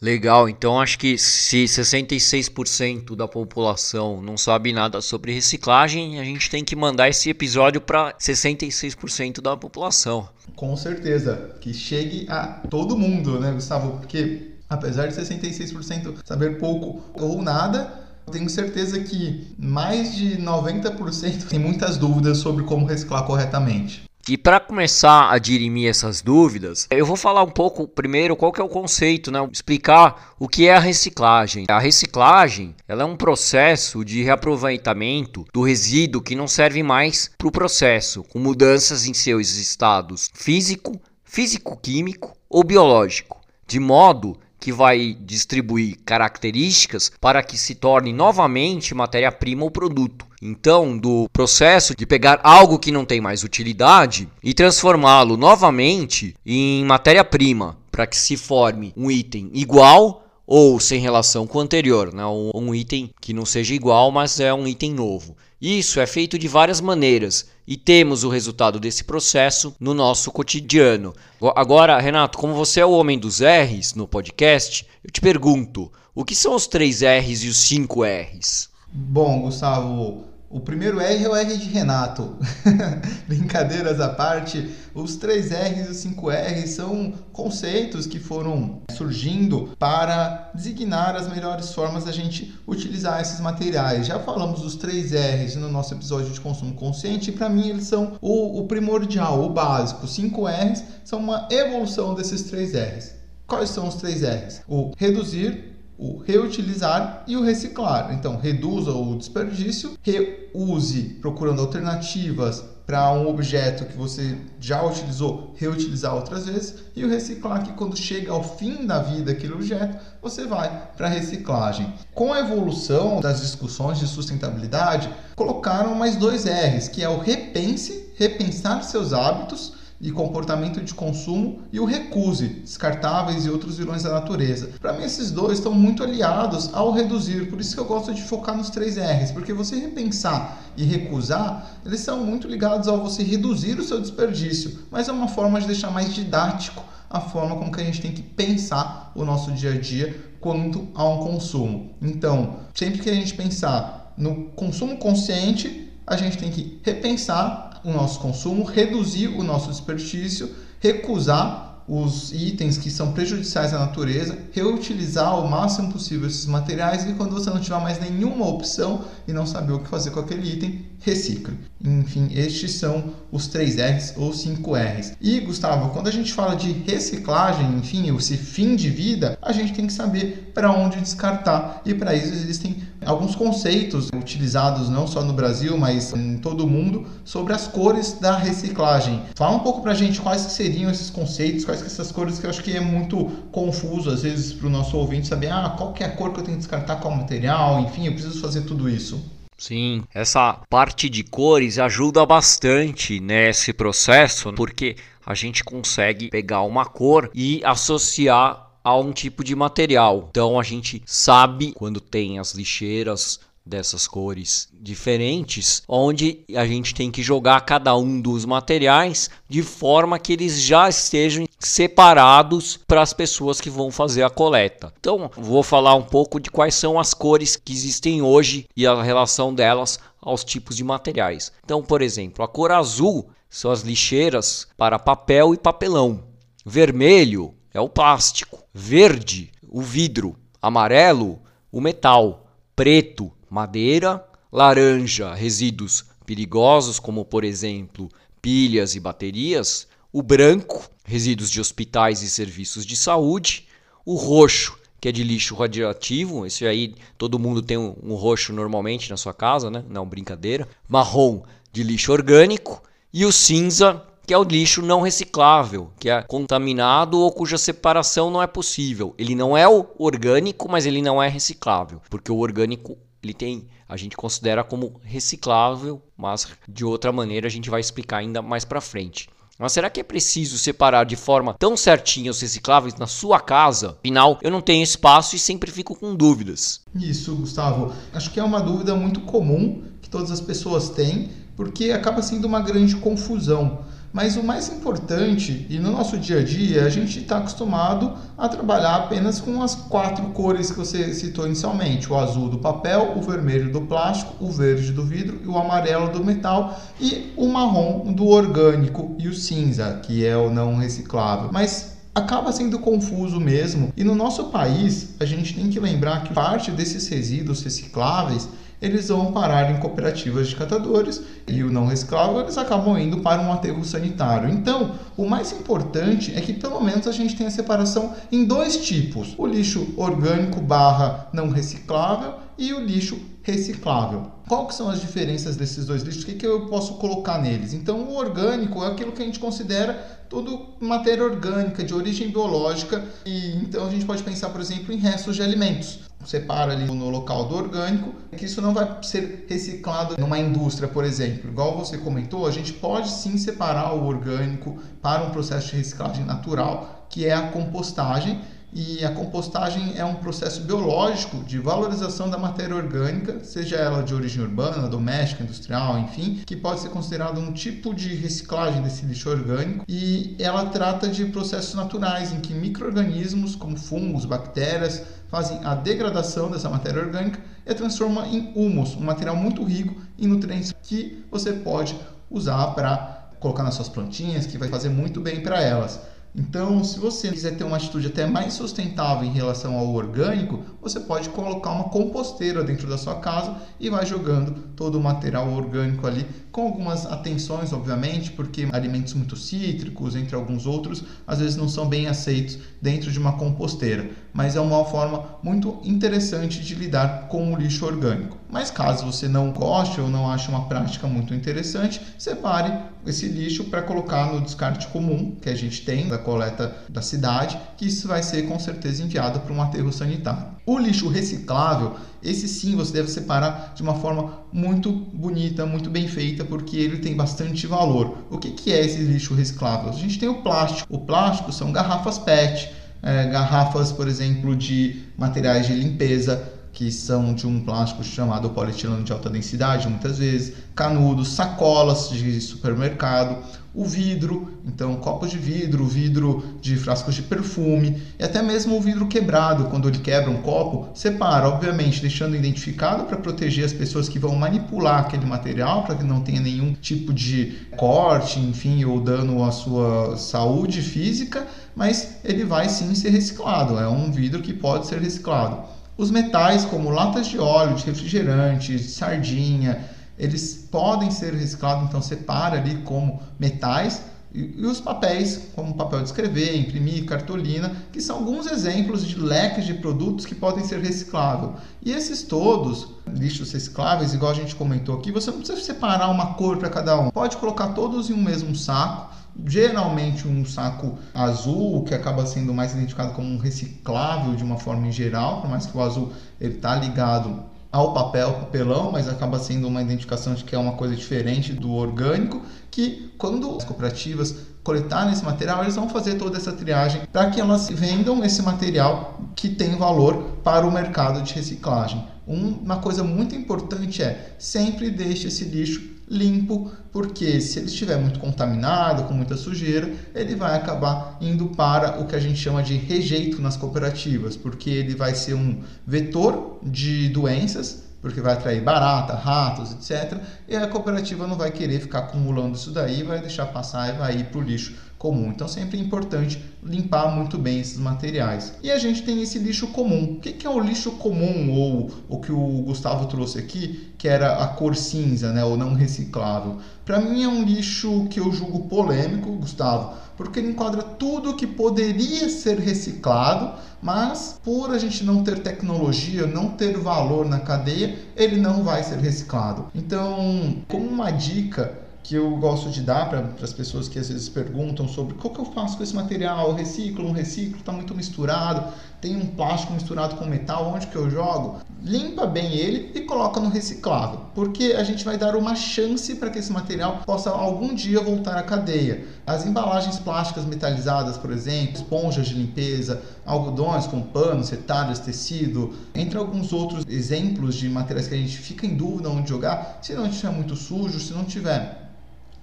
Legal, 0.00 0.48
então 0.48 0.80
acho 0.80 0.98
que 0.98 1.16
se 1.16 1.62
66% 1.62 3.14
da 3.14 3.28
população 3.28 4.20
não 4.20 4.36
sabe 4.36 4.72
nada 4.72 5.00
sobre 5.00 5.32
reciclagem, 5.32 6.18
a 6.18 6.24
gente 6.24 6.50
tem 6.50 6.64
que 6.64 6.74
mandar 6.74 7.08
esse 7.08 7.30
episódio 7.30 7.80
para 7.80 8.12
66% 8.14 9.40
da 9.40 9.56
população. 9.56 10.28
Com 10.56 10.76
certeza, 10.76 11.54
que 11.60 11.72
chegue 11.72 12.26
a 12.28 12.46
todo 12.68 12.98
mundo, 12.98 13.38
né, 13.38 13.52
Gustavo? 13.52 13.98
Porque 13.98 14.56
apesar 14.68 15.06
de 15.06 15.14
66% 15.14 16.16
saber 16.24 16.58
pouco 16.58 17.00
ou 17.14 17.40
nada, 17.40 18.01
tenho 18.30 18.48
certeza 18.48 19.00
que 19.00 19.54
mais 19.58 20.14
de 20.14 20.36
90% 20.38 21.48
tem 21.48 21.58
muitas 21.58 21.96
dúvidas 21.96 22.38
sobre 22.38 22.64
como 22.64 22.86
reciclar 22.86 23.24
corretamente. 23.24 24.04
E 24.28 24.38
para 24.38 24.60
começar 24.60 25.32
a 25.32 25.38
dirimir 25.38 25.90
essas 25.90 26.22
dúvidas, 26.22 26.86
eu 26.92 27.04
vou 27.04 27.16
falar 27.16 27.42
um 27.42 27.50
pouco 27.50 27.88
primeiro 27.88 28.36
qual 28.36 28.52
que 28.52 28.60
é 28.60 28.64
o 28.64 28.68
conceito, 28.68 29.32
né? 29.32 29.40
explicar 29.50 30.32
o 30.38 30.46
que 30.46 30.68
é 30.68 30.76
a 30.76 30.78
reciclagem. 30.78 31.64
A 31.68 31.80
reciclagem 31.80 32.76
ela 32.86 33.02
é 33.02 33.04
um 33.04 33.16
processo 33.16 34.04
de 34.04 34.22
reaproveitamento 34.22 35.44
do 35.52 35.62
resíduo 35.62 36.22
que 36.22 36.36
não 36.36 36.46
serve 36.46 36.84
mais 36.84 37.32
para 37.36 37.48
o 37.48 37.52
processo, 37.52 38.22
com 38.22 38.38
mudanças 38.38 39.08
em 39.08 39.14
seus 39.14 39.56
estados 39.56 40.30
físico, 40.32 41.00
físico-químico 41.24 42.32
ou 42.48 42.62
biológico, 42.62 43.40
de 43.66 43.80
modo 43.80 44.38
que 44.62 44.70
vai 44.70 45.16
distribuir 45.20 45.98
características 46.06 47.10
para 47.20 47.42
que 47.42 47.58
se 47.58 47.74
torne 47.74 48.12
novamente 48.12 48.94
matéria-prima 48.94 49.64
ou 49.64 49.72
produto. 49.72 50.24
Então, 50.40 50.96
do 50.96 51.28
processo 51.32 51.96
de 51.96 52.06
pegar 52.06 52.38
algo 52.44 52.78
que 52.78 52.92
não 52.92 53.04
tem 53.04 53.20
mais 53.20 53.42
utilidade 53.42 54.28
e 54.40 54.54
transformá-lo 54.54 55.36
novamente 55.36 56.36
em 56.46 56.84
matéria-prima, 56.84 57.76
para 57.90 58.06
que 58.06 58.16
se 58.16 58.36
forme 58.36 58.92
um 58.96 59.10
item 59.10 59.50
igual 59.52 60.22
ou 60.46 60.78
sem 60.80 61.00
relação 61.00 61.46
com 61.46 61.58
o 61.58 61.60
anterior, 61.60 62.12
né? 62.12 62.24
um 62.26 62.74
item 62.74 63.10
que 63.20 63.32
não 63.32 63.44
seja 63.44 63.74
igual, 63.74 64.10
mas 64.10 64.40
é 64.40 64.52
um 64.52 64.66
item 64.66 64.92
novo. 64.92 65.36
Isso 65.60 66.00
é 66.00 66.06
feito 66.06 66.38
de 66.38 66.48
várias 66.48 66.80
maneiras 66.80 67.46
e 67.66 67.76
temos 67.76 68.24
o 68.24 68.28
resultado 68.28 68.80
desse 68.80 69.04
processo 69.04 69.74
no 69.78 69.94
nosso 69.94 70.32
cotidiano. 70.32 71.14
Agora, 71.54 72.00
Renato, 72.00 72.36
como 72.36 72.54
você 72.54 72.80
é 72.80 72.84
o 72.84 72.90
homem 72.90 73.16
dos 73.18 73.40
R's 73.40 73.94
no 73.94 74.08
podcast, 74.08 74.84
eu 75.04 75.10
te 75.10 75.20
pergunto: 75.20 75.90
o 76.14 76.24
que 76.24 76.34
são 76.34 76.56
os 76.56 76.66
três 76.66 77.00
R's 77.02 77.44
e 77.44 77.48
os 77.48 77.58
cinco 77.58 78.02
R's? 78.02 78.68
Bom, 78.92 79.42
Gustavo, 79.42 80.24
o 80.52 80.60
primeiro 80.60 81.00
R 81.00 81.24
é 81.24 81.28
o 81.28 81.34
R 81.34 81.56
de 81.56 81.68
Renato. 81.70 82.36
Brincadeiras 83.26 83.98
à 84.00 84.10
parte, 84.10 84.70
os 84.94 85.16
3 85.16 85.50
R's 85.50 85.88
e 85.88 85.90
os 85.90 85.96
5 85.96 86.28
R's 86.28 86.70
são 86.70 87.14
conceitos 87.32 88.06
que 88.06 88.18
foram 88.20 88.82
surgindo 88.90 89.74
para 89.78 90.50
designar 90.54 91.16
as 91.16 91.26
melhores 91.26 91.72
formas 91.72 92.04
da 92.04 92.12
gente 92.12 92.54
utilizar 92.68 93.22
esses 93.22 93.40
materiais. 93.40 94.06
Já 94.06 94.18
falamos 94.20 94.60
dos 94.60 94.76
3 94.76 95.12
R's 95.12 95.56
no 95.56 95.70
nosso 95.70 95.94
episódio 95.94 96.30
de 96.30 96.40
consumo 96.40 96.74
consciente 96.74 97.30
e 97.30 97.32
para 97.32 97.48
mim 97.48 97.70
eles 97.70 97.86
são 97.86 98.18
o, 98.20 98.60
o 98.60 98.66
primordial, 98.66 99.42
o 99.42 99.48
básico. 99.48 100.06
5 100.06 100.46
R's 100.46 100.84
são 101.02 101.18
uma 101.18 101.48
evolução 101.50 102.14
desses 102.14 102.42
3 102.42 102.74
R's. 102.74 103.14
Quais 103.46 103.70
são 103.70 103.88
os 103.88 103.94
3 103.94 104.22
R's? 104.22 104.62
O 104.68 104.92
reduzir, 104.98 105.72
o 106.02 106.18
reutilizar 106.18 107.22
e 107.28 107.36
o 107.36 107.44
reciclar. 107.44 108.12
Então, 108.12 108.36
reduza 108.36 108.90
o 108.90 109.16
desperdício, 109.16 109.92
reuse 110.02 111.16
procurando 111.20 111.60
alternativas 111.60 112.64
para 112.84 113.12
um 113.12 113.28
objeto 113.28 113.84
que 113.86 113.96
você 113.96 114.36
já 114.58 114.82
utilizou, 114.82 115.54
reutilizar 115.56 116.12
outras 116.16 116.46
vezes, 116.46 116.74
e 116.96 117.04
o 117.04 117.08
reciclar, 117.08 117.62
que 117.62 117.72
quando 117.74 117.96
chega 117.96 118.32
ao 118.32 118.42
fim 118.42 118.84
da 118.84 118.98
vida 118.98 119.30
aquele 119.30 119.52
objeto, 119.52 119.96
você 120.20 120.44
vai 120.44 120.90
para 120.96 121.06
reciclagem. 121.06 121.94
Com 122.12 122.32
a 122.32 122.40
evolução 122.40 123.20
das 123.20 123.40
discussões 123.40 124.00
de 124.00 124.08
sustentabilidade, 124.08 125.08
colocaram 125.36 125.94
mais 125.94 126.16
dois 126.16 126.44
R's, 126.44 126.88
que 126.88 127.04
é 127.04 127.08
o 127.08 127.20
repense, 127.20 128.12
repensar 128.16 128.82
seus 128.82 129.12
hábitos, 129.12 129.74
e 130.02 130.10
comportamento 130.10 130.82
de 130.82 130.92
consumo 130.92 131.60
e 131.72 131.78
o 131.78 131.84
recuse, 131.84 132.48
descartáveis 132.48 133.46
e 133.46 133.50
outros 133.50 133.78
vilões 133.78 134.02
da 134.02 134.10
natureza. 134.10 134.70
Para 134.80 134.92
mim, 134.94 135.04
esses 135.04 135.30
dois 135.30 135.58
estão 135.58 135.72
muito 135.72 136.02
aliados 136.02 136.74
ao 136.74 136.90
reduzir, 136.90 137.48
por 137.48 137.60
isso 137.60 137.74
que 137.74 137.80
eu 137.80 137.84
gosto 137.84 138.12
de 138.12 138.20
focar 138.20 138.56
nos 138.56 138.68
três 138.68 138.96
R's, 138.96 139.30
porque 139.30 139.52
você 139.52 139.76
repensar 139.76 140.60
e 140.76 140.82
recusar, 140.82 141.78
eles 141.86 142.00
são 142.00 142.26
muito 142.26 142.48
ligados 142.48 142.88
ao 142.88 143.00
você 143.00 143.22
reduzir 143.22 143.78
o 143.78 143.84
seu 143.84 144.00
desperdício, 144.00 144.80
mas 144.90 145.08
é 145.08 145.12
uma 145.12 145.28
forma 145.28 145.60
de 145.60 145.68
deixar 145.68 145.92
mais 145.92 146.12
didático 146.12 146.84
a 147.08 147.20
forma 147.20 147.54
como 147.54 147.70
que 147.70 147.80
a 147.80 147.84
gente 147.84 148.00
tem 148.00 148.10
que 148.10 148.22
pensar 148.22 149.12
o 149.14 149.24
nosso 149.24 149.52
dia 149.52 149.72
a 149.72 149.78
dia 149.78 150.32
quanto 150.40 150.88
a 150.94 151.06
um 151.06 151.18
consumo. 151.18 151.94
Então, 152.02 152.56
sempre 152.74 153.00
que 153.00 153.10
a 153.10 153.14
gente 153.14 153.34
pensar 153.34 154.12
no 154.16 154.46
consumo 154.56 154.96
consciente, 154.96 155.90
a 156.06 156.16
gente 156.16 156.38
tem 156.38 156.50
que 156.50 156.80
repensar 156.82 157.71
o 157.84 157.90
nosso 157.90 158.20
consumo, 158.20 158.64
reduzir 158.64 159.28
o 159.28 159.42
nosso 159.42 159.70
desperdício, 159.70 160.50
recusar 160.80 161.72
os 161.88 162.32
itens 162.32 162.78
que 162.78 162.90
são 162.90 163.12
prejudiciais 163.12 163.74
à 163.74 163.78
natureza, 163.78 164.38
reutilizar 164.52 165.38
o 165.38 165.50
máximo 165.50 165.92
possível 165.92 166.28
esses 166.28 166.46
materiais 166.46 167.04
e 167.04 167.14
quando 167.14 167.32
você 167.32 167.50
não 167.50 167.60
tiver 167.60 167.80
mais 167.80 168.00
nenhuma 168.00 168.46
opção 168.46 169.04
e 169.26 169.32
não 169.32 169.46
saber 169.46 169.72
o 169.72 169.80
que 169.80 169.88
fazer 169.88 170.10
com 170.10 170.20
aquele 170.20 170.48
item, 170.48 170.86
recicle. 171.02 171.54
Enfim, 171.84 172.28
estes 172.32 172.72
são 172.72 173.12
os 173.30 173.48
3 173.48 173.76
R's 173.76 174.14
ou 174.16 174.32
5 174.32 174.76
R's. 174.76 175.12
E, 175.20 175.40
Gustavo, 175.40 175.90
quando 175.90 176.08
a 176.08 176.12
gente 176.12 176.32
fala 176.32 176.54
de 176.54 176.70
reciclagem, 176.72 177.66
enfim, 177.76 178.14
esse 178.16 178.36
fim 178.36 178.76
de 178.76 178.88
vida, 178.88 179.36
a 179.42 179.52
gente 179.52 179.72
tem 179.72 179.86
que 179.86 179.92
saber 179.92 180.52
para 180.54 180.70
onde 180.70 181.00
descartar. 181.00 181.82
E 181.84 181.92
para 181.92 182.14
isso 182.14 182.32
existem 182.32 182.76
alguns 183.04 183.34
conceitos 183.34 184.08
utilizados 184.14 184.88
não 184.88 185.06
só 185.06 185.22
no 185.22 185.32
Brasil, 185.32 185.76
mas 185.76 186.12
em 186.12 186.38
todo 186.38 186.64
o 186.64 186.70
mundo 186.70 187.06
sobre 187.24 187.52
as 187.52 187.66
cores 187.66 188.12
da 188.20 188.36
reciclagem. 188.36 189.22
Fala 189.34 189.56
um 189.56 189.60
pouco 189.60 189.82
para 189.82 189.92
a 189.92 189.96
gente 189.96 190.20
quais 190.20 190.42
seriam 190.42 190.90
esses 190.90 191.10
conceitos, 191.10 191.64
quais 191.64 191.80
que 191.80 191.86
essas 191.86 192.12
cores 192.12 192.38
que 192.38 192.46
eu 192.46 192.50
acho 192.50 192.62
que 192.62 192.76
é 192.76 192.80
muito 192.80 193.24
confuso 193.50 194.10
às 194.10 194.22
vezes 194.22 194.52
para 194.52 194.68
o 194.68 194.70
nosso 194.70 194.96
ouvinte 194.96 195.26
saber 195.26 195.50
ah, 195.50 195.74
qual 195.76 195.92
que 195.92 196.04
é 196.04 196.06
a 196.06 196.10
cor 196.10 196.32
que 196.32 196.40
eu 196.40 196.44
tenho 196.44 196.56
que 196.56 196.62
descartar, 196.62 196.96
qual 196.96 197.14
material, 197.14 197.80
enfim, 197.80 198.06
eu 198.06 198.12
preciso 198.12 198.40
fazer 198.40 198.62
tudo 198.62 198.88
isso. 198.88 199.20
Sim, 199.62 200.02
essa 200.12 200.60
parte 200.68 201.08
de 201.08 201.22
cores 201.22 201.78
ajuda 201.78 202.26
bastante 202.26 203.20
nesse 203.20 203.72
processo, 203.72 204.52
porque 204.54 204.96
a 205.24 205.34
gente 205.34 205.62
consegue 205.62 206.30
pegar 206.30 206.62
uma 206.62 206.84
cor 206.84 207.30
e 207.32 207.62
associar 207.64 208.72
a 208.82 208.96
um 208.96 209.12
tipo 209.12 209.44
de 209.44 209.54
material. 209.54 210.26
Então 210.28 210.58
a 210.58 210.64
gente 210.64 211.00
sabe 211.06 211.70
quando 211.74 212.00
tem 212.00 212.40
as 212.40 212.54
lixeiras 212.54 213.38
dessas 213.64 214.06
cores 214.08 214.68
diferentes, 214.72 215.82
onde 215.88 216.44
a 216.54 216.66
gente 216.66 216.94
tem 216.94 217.10
que 217.10 217.22
jogar 217.22 217.60
cada 217.62 217.96
um 217.96 218.20
dos 218.20 218.44
materiais 218.44 219.30
de 219.48 219.62
forma 219.62 220.18
que 220.18 220.32
eles 220.32 220.60
já 220.60 220.88
estejam 220.88 221.46
separados 221.58 222.80
para 222.86 223.02
as 223.02 223.12
pessoas 223.12 223.60
que 223.60 223.70
vão 223.70 223.90
fazer 223.90 224.22
a 224.24 224.30
coleta. 224.30 224.92
Então, 224.98 225.30
vou 225.36 225.62
falar 225.62 225.94
um 225.94 226.02
pouco 226.02 226.40
de 226.40 226.50
quais 226.50 226.74
são 226.74 226.98
as 226.98 227.14
cores 227.14 227.56
que 227.56 227.72
existem 227.72 228.20
hoje 228.20 228.66
e 228.76 228.86
a 228.86 229.00
relação 229.02 229.54
delas 229.54 229.98
aos 230.20 230.44
tipos 230.44 230.76
de 230.76 230.84
materiais. 230.84 231.52
Então, 231.64 231.82
por 231.82 232.02
exemplo, 232.02 232.44
a 232.44 232.48
cor 232.48 232.72
azul 232.72 233.30
são 233.48 233.70
as 233.70 233.82
lixeiras 233.82 234.66
para 234.76 234.98
papel 234.98 235.54
e 235.54 235.58
papelão. 235.58 236.24
Vermelho 236.64 237.54
é 237.74 237.80
o 237.80 237.88
plástico, 237.88 238.58
verde, 238.72 239.50
o 239.68 239.80
vidro, 239.80 240.36
amarelo, 240.60 241.40
o 241.70 241.80
metal, 241.80 242.46
preto, 242.76 243.32
madeira, 243.52 244.26
laranja, 244.50 245.34
resíduos 245.34 246.06
perigosos, 246.24 246.98
como 246.98 247.22
por 247.22 247.44
exemplo 247.44 248.08
pilhas 248.40 248.94
e 248.94 249.00
baterias, 249.00 249.86
o 250.10 250.22
branco, 250.22 250.90
resíduos 251.04 251.50
de 251.50 251.60
hospitais 251.60 252.22
e 252.22 252.30
serviços 252.30 252.86
de 252.86 252.96
saúde, 252.96 253.68
o 254.06 254.14
roxo, 254.14 254.78
que 254.98 255.06
é 255.06 255.12
de 255.12 255.22
lixo 255.22 255.54
radioativo, 255.54 256.46
esse 256.46 256.66
aí 256.66 256.94
todo 257.18 257.38
mundo 257.38 257.60
tem 257.60 257.76
um, 257.76 258.14
roxo 258.14 258.54
normalmente 258.54 259.10
na 259.10 259.18
sua 259.18 259.34
casa, 259.34 259.70
né? 259.70 259.84
Não, 259.86 260.06
brincadeira. 260.06 260.66
Marrom, 260.88 261.42
de 261.70 261.82
lixo 261.82 262.10
orgânico, 262.10 262.82
e 263.12 263.26
o 263.26 263.32
cinza, 263.32 264.02
que 264.26 264.32
é 264.32 264.38
o 264.38 264.44
lixo 264.44 264.80
não 264.80 265.02
reciclável, 265.02 265.90
que 265.98 266.08
é 266.08 266.22
contaminado 266.22 267.18
ou 267.18 267.30
cuja 267.30 267.58
separação 267.58 268.30
não 268.30 268.42
é 268.42 268.46
possível. 268.46 269.14
Ele 269.18 269.34
não 269.34 269.54
é 269.54 269.66
orgânico, 269.68 270.70
mas 270.70 270.86
ele 270.86 271.02
não 271.02 271.22
é 271.22 271.28
reciclável, 271.28 272.00
porque 272.08 272.32
o 272.32 272.38
orgânico 272.38 272.96
ele 273.22 273.34
tem, 273.34 273.68
a 273.88 273.96
gente 273.96 274.16
considera 274.16 274.64
como 274.64 275.00
reciclável, 275.02 276.02
mas 276.16 276.48
de 276.68 276.84
outra 276.84 277.12
maneira 277.12 277.46
a 277.46 277.50
gente 277.50 277.70
vai 277.70 277.80
explicar 277.80 278.18
ainda 278.18 278.42
mais 278.42 278.64
para 278.64 278.80
frente. 278.80 279.28
Mas 279.58 279.72
será 279.72 279.88
que 279.88 280.00
é 280.00 280.02
preciso 280.02 280.58
separar 280.58 281.04
de 281.04 281.14
forma 281.14 281.54
tão 281.54 281.76
certinha 281.76 282.32
os 282.32 282.40
recicláveis 282.40 282.96
na 282.96 283.06
sua 283.06 283.38
casa? 283.38 283.96
Afinal, 283.98 284.38
eu 284.42 284.50
não 284.50 284.60
tenho 284.60 284.82
espaço 284.82 285.36
e 285.36 285.38
sempre 285.38 285.70
fico 285.70 285.94
com 285.94 286.16
dúvidas. 286.16 286.80
Isso, 286.94 287.36
Gustavo. 287.36 287.92
Acho 288.12 288.30
que 288.32 288.40
é 288.40 288.44
uma 288.44 288.60
dúvida 288.60 288.94
muito 288.96 289.20
comum 289.20 289.84
que 290.00 290.10
todas 290.10 290.32
as 290.32 290.40
pessoas 290.40 290.88
têm, 290.88 291.30
porque 291.54 291.92
acaba 291.92 292.22
sendo 292.22 292.46
uma 292.46 292.60
grande 292.60 292.96
confusão. 292.96 293.84
Mas 294.12 294.36
o 294.36 294.42
mais 294.42 294.68
importante, 294.68 295.66
e 295.70 295.78
no 295.78 295.90
nosso 295.90 296.18
dia 296.18 296.40
a 296.40 296.44
dia, 296.44 296.84
a 296.84 296.90
gente 296.90 297.20
está 297.20 297.38
acostumado 297.38 298.12
a 298.36 298.46
trabalhar 298.46 298.96
apenas 298.96 299.40
com 299.40 299.62
as 299.62 299.74
quatro 299.74 300.26
cores 300.26 300.70
que 300.70 300.76
você 300.76 301.14
citou 301.14 301.46
inicialmente: 301.46 302.12
o 302.12 302.16
azul 302.16 302.50
do 302.50 302.58
papel, 302.58 303.14
o 303.16 303.22
vermelho 303.22 303.72
do 303.72 303.80
plástico, 303.80 304.34
o 304.38 304.50
verde 304.50 304.92
do 304.92 305.02
vidro 305.02 305.40
e 305.42 305.48
o 305.48 305.56
amarelo 305.56 306.12
do 306.12 306.22
metal, 306.22 306.78
e 307.00 307.32
o 307.36 307.48
marrom 307.48 308.12
do 308.12 308.26
orgânico 308.26 309.16
e 309.18 309.28
o 309.28 309.34
cinza, 309.34 309.98
que 310.02 310.26
é 310.26 310.36
o 310.36 310.50
não 310.50 310.76
reciclável. 310.76 311.48
Mas 311.50 311.92
acaba 312.14 312.52
sendo 312.52 312.78
confuso 312.78 313.40
mesmo. 313.40 313.90
E 313.96 314.04
no 314.04 314.14
nosso 314.14 314.44
país, 314.44 315.14
a 315.18 315.24
gente 315.24 315.54
tem 315.54 315.70
que 315.70 315.80
lembrar 315.80 316.24
que 316.24 316.34
parte 316.34 316.70
desses 316.70 317.08
resíduos 317.08 317.62
recicláveis 317.62 318.46
eles 318.82 319.08
vão 319.08 319.30
parar 319.30 319.70
em 319.70 319.78
cooperativas 319.78 320.48
de 320.48 320.56
catadores 320.56 321.22
e 321.46 321.62
o 321.62 321.70
não 321.70 321.86
reciclável 321.86 322.40
eles 322.40 322.58
acabam 322.58 322.98
indo 322.98 323.20
para 323.20 323.40
um 323.40 323.52
aterro 323.52 323.84
sanitário. 323.84 324.50
Então, 324.50 324.96
o 325.16 325.24
mais 325.24 325.52
importante 325.52 326.34
é 326.34 326.40
que 326.40 326.52
pelo 326.52 326.80
menos 326.80 327.06
a 327.06 327.12
gente 327.12 327.36
tenha 327.36 327.50
separação 327.50 328.12
em 328.32 328.44
dois 328.44 328.84
tipos: 328.84 329.34
o 329.38 329.46
lixo 329.46 329.94
orgânico 329.96 330.60
barra 330.60 331.28
não 331.32 331.48
reciclável 331.48 332.34
e 332.58 332.72
o 332.72 332.80
lixo 332.80 333.18
reciclável. 333.44 334.32
Qual 334.48 334.66
que 334.66 334.74
são 334.74 334.90
as 334.90 335.00
diferenças 335.00 335.56
desses 335.56 335.86
dois 335.86 336.02
lixos? 336.02 336.24
O 336.24 336.26
que, 336.26 336.34
que 336.34 336.46
eu 336.46 336.66
posso 336.66 336.94
colocar 336.94 337.38
neles? 337.38 337.72
Então, 337.72 338.00
o 338.00 338.16
orgânico 338.16 338.84
é 338.84 338.88
aquilo 338.88 339.12
que 339.12 339.22
a 339.22 339.24
gente 339.24 339.38
considera 339.38 339.94
tudo 340.28 340.66
matéria 340.80 341.24
orgânica, 341.24 341.84
de 341.84 341.94
origem 341.94 342.30
biológica, 342.30 343.04
e 343.24 343.56
então 343.56 343.86
a 343.86 343.90
gente 343.90 344.04
pode 344.04 344.22
pensar, 344.22 344.50
por 344.50 344.60
exemplo, 344.60 344.92
em 344.92 344.96
restos 344.96 345.36
de 345.36 345.42
alimentos 345.42 346.00
separa 346.24 346.72
ali 346.72 346.84
no 346.84 347.08
local 347.08 347.46
do 347.46 347.56
orgânico, 347.56 348.14
que 348.36 348.44
isso 348.44 348.60
não 348.60 348.72
vai 348.72 348.98
ser 349.02 349.46
reciclado 349.48 350.16
numa 350.18 350.38
indústria, 350.38 350.88
por 350.88 351.04
exemplo. 351.04 351.50
Igual 351.50 351.76
você 351.76 351.98
comentou, 351.98 352.46
a 352.46 352.50
gente 352.50 352.72
pode 352.72 353.08
sim 353.08 353.36
separar 353.36 353.94
o 353.94 354.06
orgânico 354.06 354.78
para 355.00 355.24
um 355.24 355.30
processo 355.30 355.70
de 355.70 355.76
reciclagem 355.76 356.24
natural, 356.24 357.06
que 357.08 357.26
é 357.26 357.34
a 357.34 357.48
compostagem. 357.48 358.40
E 358.74 359.04
a 359.04 359.10
compostagem 359.10 359.92
é 359.96 360.04
um 360.04 360.14
processo 360.14 360.62
biológico 360.62 361.44
de 361.44 361.58
valorização 361.58 362.30
da 362.30 362.38
matéria 362.38 362.74
orgânica, 362.74 363.44
seja 363.44 363.76
ela 363.76 364.02
de 364.02 364.14
origem 364.14 364.42
urbana, 364.42 364.88
doméstica, 364.88 365.42
industrial, 365.42 365.98
enfim, 365.98 366.40
que 366.46 366.56
pode 366.56 366.80
ser 366.80 366.88
considerado 366.88 367.38
um 367.38 367.52
tipo 367.52 367.94
de 367.94 368.14
reciclagem 368.14 368.80
desse 368.80 369.04
lixo 369.04 369.28
orgânico. 369.28 369.84
E 369.86 370.34
ela 370.38 370.64
trata 370.66 371.06
de 371.06 371.26
processos 371.26 371.74
naturais 371.74 372.32
em 372.32 372.40
que 372.40 372.54
micro-organismos, 372.54 373.54
como 373.54 373.76
fungos, 373.76 374.24
bactérias, 374.24 375.02
fazem 375.28 375.60
a 375.64 375.74
degradação 375.74 376.50
dessa 376.50 376.70
matéria 376.70 377.02
orgânica 377.02 377.40
e 377.66 377.70
a 377.70 377.74
transforma 377.74 378.26
em 378.26 378.52
humus, 378.56 378.96
um 378.96 379.00
material 379.00 379.36
muito 379.36 379.62
rico 379.62 380.00
em 380.18 380.26
nutrientes 380.26 380.74
que 380.82 381.22
você 381.30 381.52
pode 381.52 381.94
usar 382.30 382.68
para 382.68 383.28
colocar 383.38 383.64
nas 383.64 383.74
suas 383.74 383.88
plantinhas, 383.88 384.46
que 384.46 384.56
vai 384.56 384.68
fazer 384.68 384.88
muito 384.88 385.20
bem 385.20 385.40
para 385.40 385.60
elas. 385.60 386.00
Então, 386.34 386.82
se 386.82 386.98
você 386.98 387.30
quiser 387.30 387.56
ter 387.58 387.64
uma 387.64 387.76
atitude 387.76 388.06
até 388.06 388.24
mais 388.24 388.54
sustentável 388.54 389.28
em 389.28 389.32
relação 389.32 389.76
ao 389.76 389.92
orgânico, 389.92 390.64
você 390.80 390.98
pode 390.98 391.28
colocar 391.28 391.70
uma 391.70 391.90
composteira 391.90 392.64
dentro 392.64 392.88
da 392.88 392.96
sua 392.96 393.16
casa 393.16 393.54
e 393.78 393.90
vai 393.90 394.06
jogando 394.06 394.54
todo 394.74 394.96
o 394.98 395.02
material 395.02 395.52
orgânico 395.52 396.06
ali, 396.06 396.26
com 396.50 396.62
algumas 396.62 397.04
atenções, 397.04 397.70
obviamente, 397.74 398.30
porque 398.30 398.66
alimentos 398.72 399.12
muito 399.12 399.36
cítricos, 399.36 400.16
entre 400.16 400.34
alguns 400.34 400.64
outros, 400.64 401.04
às 401.26 401.38
vezes 401.38 401.56
não 401.56 401.68
são 401.68 401.86
bem 401.86 402.06
aceitos 402.06 402.58
dentro 402.80 403.12
de 403.12 403.18
uma 403.18 403.32
composteira, 403.32 404.10
mas 404.32 404.56
é 404.56 404.60
uma 404.60 404.84
forma 404.84 405.24
muito 405.42 405.80
interessante 405.84 406.60
de 406.60 406.74
lidar 406.74 407.28
com 407.28 407.52
o 407.52 407.56
lixo 407.56 407.84
orgânico. 407.84 408.38
mas 408.50 408.70
caso 408.70 409.06
você 409.06 409.26
não 409.28 409.50
goste 409.50 410.00
ou 410.00 410.10
não 410.10 410.30
ache 410.30 410.48
uma 410.48 410.66
prática 410.66 411.06
muito 411.06 411.32
interessante, 411.32 412.00
separe 412.18 412.72
esse 413.06 413.26
lixo 413.26 413.64
para 413.64 413.82
colocar 413.82 414.32
no 414.32 414.40
descarte 414.40 414.86
comum 414.88 415.36
que 415.40 415.48
a 415.48 415.54
gente 415.54 415.82
tem 415.82 416.06
da 416.06 416.18
coleta 416.18 416.76
da 416.88 417.00
cidade, 417.00 417.58
que 417.76 417.86
isso 417.86 418.06
vai 418.06 418.22
ser 418.22 418.42
com 418.42 418.58
certeza 418.58 419.02
enviado 419.02 419.40
para 419.40 419.52
um 419.52 419.62
aterro 419.62 419.92
sanitário. 419.92 420.52
O 420.64 420.78
lixo 420.78 421.08
reciclável, 421.08 421.96
esse 422.22 422.46
sim 422.46 422.76
você 422.76 422.92
deve 422.92 423.08
separar 423.10 423.72
de 423.74 423.82
uma 423.82 423.94
forma 423.94 424.42
muito 424.52 424.92
bonita, 424.92 425.66
muito 425.66 425.90
bem 425.90 426.06
feita, 426.06 426.44
porque 426.44 426.76
ele 426.76 426.98
tem 426.98 427.16
bastante 427.16 427.66
valor. 427.66 428.18
O 428.30 428.38
que, 428.38 428.52
que 428.52 428.72
é 428.72 428.84
esse 428.84 428.98
lixo 428.98 429.34
reciclável? 429.34 429.90
A 429.90 429.92
gente 429.92 430.18
tem 430.18 430.28
o 430.28 430.42
plástico. 430.42 430.94
O 430.94 431.00
plástico 431.00 431.50
são 431.52 431.72
garrafas 431.72 432.18
PET, 432.18 432.70
é, 433.02 433.26
garrafas, 433.26 433.90
por 433.92 434.06
exemplo, 434.06 434.54
de 434.54 435.02
materiais 435.18 435.66
de 435.66 435.74
limpeza, 435.74 436.42
que 436.72 436.90
são 436.90 437.34
de 437.34 437.46
um 437.46 437.60
plástico 437.60 438.02
chamado 438.02 438.48
polietileno 438.50 439.02
de 439.02 439.12
alta 439.12 439.28
densidade, 439.28 439.88
muitas 439.88 440.18
vezes, 440.18 440.54
canudos, 440.74 441.28
sacolas 441.28 442.08
de 442.08 442.40
supermercado, 442.40 443.36
o 443.74 443.84
vidro, 443.84 444.58
então 444.66 444.94
copos 444.96 445.30
de 445.30 445.38
vidro, 445.38 445.86
vidro 445.86 446.58
de 446.60 446.76
frascos 446.76 447.14
de 447.14 447.22
perfume 447.22 448.02
e 448.18 448.24
até 448.24 448.42
mesmo 448.42 448.76
o 448.76 448.80
vidro 448.80 449.06
quebrado, 449.06 449.64
quando 449.64 449.88
ele 449.88 449.98
quebra 449.98 450.30
um 450.30 450.42
copo, 450.42 450.88
separa, 450.94 451.48
obviamente, 451.48 452.00
deixando 452.00 452.36
identificado 452.36 453.04
para 453.04 453.16
proteger 453.16 453.64
as 453.64 453.72
pessoas 453.72 454.08
que 454.08 454.18
vão 454.18 454.34
manipular 454.34 455.00
aquele 455.00 455.24
material 455.24 455.84
para 455.84 455.94
que 455.94 456.04
não 456.04 456.20
tenha 456.20 456.40
nenhum 456.40 456.74
tipo 456.74 457.12
de 457.14 457.66
corte, 457.76 458.38
enfim, 458.40 458.84
ou 458.84 459.00
dano 459.00 459.42
à 459.42 459.50
sua 459.50 460.16
saúde 460.16 460.82
física, 460.82 461.46
mas 461.74 462.16
ele 462.24 462.44
vai 462.44 462.68
sim 462.68 462.94
ser 462.94 463.10
reciclado, 463.10 463.78
é 463.78 463.88
um 463.88 464.10
vidro 464.10 464.42
que 464.42 464.52
pode 464.52 464.86
ser 464.86 465.00
reciclado. 465.00 465.62
Os 465.96 466.10
metais, 466.10 466.64
como 466.64 466.90
latas 466.90 467.26
de 467.26 467.38
óleo, 467.38 467.76
de 467.76 467.84
refrigerante, 467.84 468.76
de 468.76 468.84
sardinha, 468.84 469.88
eles 470.18 470.54
podem 470.70 471.10
ser 471.10 471.34
reciclados, 471.34 471.88
então 471.88 472.00
separa 472.00 472.58
ali 472.58 472.76
como 472.78 473.20
metais. 473.38 474.02
E, 474.34 474.64
os 474.64 474.80
papéis, 474.80 475.48
como 475.54 475.74
papel 475.74 476.00
de 476.00 476.06
escrever, 476.06 476.56
imprimir, 476.56 477.04
cartolina, 477.04 477.76
que 477.92 478.00
são 478.00 478.16
alguns 478.16 478.46
exemplos 478.46 479.06
de 479.06 479.18
leques 479.18 479.66
de 479.66 479.74
produtos 479.74 480.24
que 480.24 480.34
podem 480.34 480.64
ser 480.64 480.80
recicláveis. 480.80 481.52
E 481.82 481.92
esses 481.92 482.22
todos, 482.22 482.88
lixos 483.06 483.52
recicláveis, 483.52 484.14
igual 484.14 484.32
a 484.32 484.34
gente 484.34 484.54
comentou 484.54 484.96
aqui, 484.96 485.12
você 485.12 485.30
não 485.30 485.38
precisa 485.38 485.60
separar 485.60 486.08
uma 486.08 486.34
cor 486.34 486.56
para 486.56 486.70
cada 486.70 486.98
um. 486.98 487.10
Pode 487.10 487.36
colocar 487.36 487.68
todos 487.68 488.08
em 488.08 488.14
um 488.14 488.22
mesmo 488.22 488.56
saco 488.56 489.12
geralmente 489.46 490.26
um 490.28 490.44
saco 490.44 490.98
azul, 491.14 491.84
que 491.84 491.94
acaba 491.94 492.26
sendo 492.26 492.52
mais 492.52 492.72
identificado 492.72 493.12
como 493.12 493.28
um 493.28 493.38
reciclável 493.38 494.34
de 494.34 494.44
uma 494.44 494.58
forma 494.58 494.86
em 494.86 494.92
geral, 494.92 495.40
por 495.40 495.50
mais 495.50 495.66
que 495.66 495.76
o 495.76 495.82
azul 495.82 496.12
ele 496.40 496.56
está 496.56 496.74
ligado 496.76 497.42
ao 497.70 497.94
papel, 497.94 498.34
papelão, 498.34 498.92
mas 498.92 499.08
acaba 499.08 499.38
sendo 499.38 499.66
uma 499.66 499.80
identificação 499.80 500.34
de 500.34 500.44
que 500.44 500.54
é 500.54 500.58
uma 500.58 500.72
coisa 500.72 500.94
diferente 500.94 501.54
do 501.54 501.72
orgânico, 501.72 502.42
que 502.70 503.10
quando 503.16 503.56
as 503.56 503.64
cooperativas 503.64 504.34
coletarem 504.62 505.12
esse 505.12 505.24
material, 505.24 505.62
eles 505.62 505.74
vão 505.74 505.88
fazer 505.88 506.16
toda 506.16 506.36
essa 506.36 506.52
triagem 506.52 507.02
para 507.10 507.30
que 507.30 507.40
elas 507.40 507.68
vendam 507.70 508.22
esse 508.22 508.42
material 508.42 509.20
que 509.34 509.48
tem 509.48 509.74
valor 509.76 510.38
para 510.44 510.66
o 510.66 510.70
mercado 510.70 511.22
de 511.22 511.32
reciclagem. 511.34 512.06
Uma 512.26 512.76
coisa 512.76 513.02
muito 513.02 513.34
importante 513.34 514.02
é 514.02 514.36
sempre 514.38 514.90
deixe 514.90 515.28
esse 515.28 515.44
lixo 515.44 515.92
limpo, 516.12 516.70
porque 516.92 517.40
se 517.40 517.58
ele 517.58 517.66
estiver 517.66 517.96
muito 517.96 518.20
contaminado, 518.20 519.04
com 519.04 519.14
muita 519.14 519.34
sujeira, 519.34 519.90
ele 520.14 520.36
vai 520.36 520.54
acabar 520.54 521.16
indo 521.20 521.46
para 521.46 521.98
o 522.00 522.06
que 522.06 522.14
a 522.14 522.20
gente 522.20 522.38
chama 522.38 522.62
de 522.62 522.76
rejeito 522.76 523.40
nas 523.40 523.56
cooperativas, 523.56 524.36
porque 524.36 524.68
ele 524.68 524.94
vai 524.94 525.14
ser 525.14 525.32
um 525.32 525.62
vetor 525.86 526.58
de 526.62 527.08
doenças, 527.08 527.84
porque 528.02 528.20
vai 528.20 528.34
atrair 528.34 528.60
barata, 528.60 529.14
ratos, 529.14 529.72
etc. 529.72 530.20
E 530.46 530.54
a 530.54 530.66
cooperativa 530.66 531.26
não 531.26 531.36
vai 531.36 531.50
querer 531.50 531.80
ficar 531.80 532.00
acumulando 532.00 532.56
isso 532.56 532.70
daí, 532.72 533.02
vai 533.02 533.20
deixar 533.20 533.46
passar 533.46 533.94
e 533.94 533.98
vai 533.98 534.16
ir 534.18 534.24
para 534.24 534.38
o 534.38 534.42
lixo 534.42 534.74
comum. 535.02 535.32
Então 535.34 535.48
sempre 535.48 535.76
é 535.76 535.80
importante 535.80 536.40
limpar 536.62 537.12
muito 537.12 537.36
bem 537.36 537.58
esses 537.58 537.76
materiais. 537.76 538.54
E 538.62 538.70
a 538.70 538.78
gente 538.78 539.02
tem 539.02 539.20
esse 539.20 539.36
lixo 539.36 539.66
comum. 539.66 540.14
O 540.14 540.20
que 540.20 540.46
é 540.46 540.48
o 540.48 540.60
lixo 540.60 540.92
comum 540.92 541.50
ou 541.50 541.90
o 542.08 542.20
que 542.20 542.30
o 542.30 542.62
Gustavo 542.62 543.06
trouxe 543.06 543.36
aqui, 543.36 543.92
que 543.98 544.06
era 544.06 544.36
a 544.36 544.46
cor 544.46 544.76
cinza, 544.76 545.32
né, 545.32 545.44
ou 545.44 545.56
não 545.56 545.74
reciclável? 545.74 546.58
Para 546.84 547.00
mim 547.00 547.24
é 547.24 547.28
um 547.28 547.42
lixo 547.42 548.06
que 548.10 548.20
eu 548.20 548.32
julgo 548.32 548.68
polêmico, 548.68 549.32
Gustavo, 549.32 549.94
porque 550.16 550.38
ele 550.38 550.50
enquadra 550.50 550.82
tudo 550.82 551.34
que 551.34 551.48
poderia 551.48 552.28
ser 552.28 552.60
reciclado, 552.60 553.54
mas 553.82 554.38
por 554.44 554.70
a 554.70 554.78
gente 554.78 555.02
não 555.02 555.24
ter 555.24 555.40
tecnologia, 555.40 556.28
não 556.28 556.50
ter 556.50 556.78
valor 556.78 557.28
na 557.28 557.40
cadeia, 557.40 557.98
ele 558.16 558.40
não 558.40 558.62
vai 558.62 558.84
ser 558.84 558.98
reciclado. 558.98 559.66
Então, 559.74 560.62
como 560.68 560.86
uma 560.86 561.10
dica 561.10 561.82
que 562.02 562.16
eu 562.16 562.36
gosto 562.36 562.68
de 562.70 562.82
dar 562.82 563.08
para 563.08 563.28
as 563.42 563.52
pessoas 563.52 563.88
que 563.88 563.98
às 563.98 564.08
vezes 564.08 564.28
perguntam 564.28 564.88
sobre 564.88 565.14
o 565.14 565.16
que 565.16 565.38
eu 565.38 565.44
faço 565.44 565.76
com 565.76 565.82
esse 565.82 565.94
material, 565.94 566.48
eu 566.48 566.54
reciclo, 566.54 567.04
não 567.04 567.12
reciclo, 567.12 567.58
está 567.58 567.70
muito 567.70 567.94
misturado, 567.94 568.72
tem 569.00 569.16
um 569.16 569.26
plástico 569.26 569.72
misturado 569.72 570.16
com 570.16 570.24
metal, 570.24 570.72
onde 570.74 570.86
que 570.86 570.96
eu 570.96 571.10
jogo? 571.10 571.60
Limpa 571.82 572.26
bem 572.26 572.54
ele 572.54 572.92
e 572.94 573.00
coloca 573.00 573.40
no 573.40 573.48
reciclável, 573.48 574.20
porque 574.34 574.74
a 574.76 574.84
gente 574.84 575.04
vai 575.04 575.16
dar 575.16 575.34
uma 575.36 575.54
chance 575.54 576.14
para 576.14 576.30
que 576.30 576.38
esse 576.38 576.52
material 576.52 577.02
possa 577.04 577.30
algum 577.30 577.74
dia 577.74 578.00
voltar 578.00 578.36
à 578.36 578.42
cadeia. 578.42 579.04
As 579.26 579.44
embalagens 579.44 579.98
plásticas 579.98 580.44
metalizadas, 580.44 581.16
por 581.16 581.32
exemplo, 581.32 581.74
esponjas 581.74 582.28
de 582.28 582.34
limpeza, 582.34 583.02
algodões 583.26 583.86
com 583.86 584.00
panos, 584.00 584.50
retalhos, 584.50 585.00
tecido, 585.00 585.74
entre 585.94 586.18
alguns 586.18 586.52
outros 586.52 586.84
exemplos 586.88 587.56
de 587.56 587.68
materiais 587.68 588.06
que 588.06 588.14
a 588.14 588.18
gente 588.18 588.38
fica 588.38 588.66
em 588.66 588.76
dúvida 588.76 589.08
onde 589.08 589.28
jogar, 589.28 589.78
se 589.82 589.94
não 589.94 590.06
estiver 590.06 590.32
muito 590.32 590.54
sujo, 590.54 591.00
se 591.00 591.12
não 591.12 591.24
tiver 591.24 591.91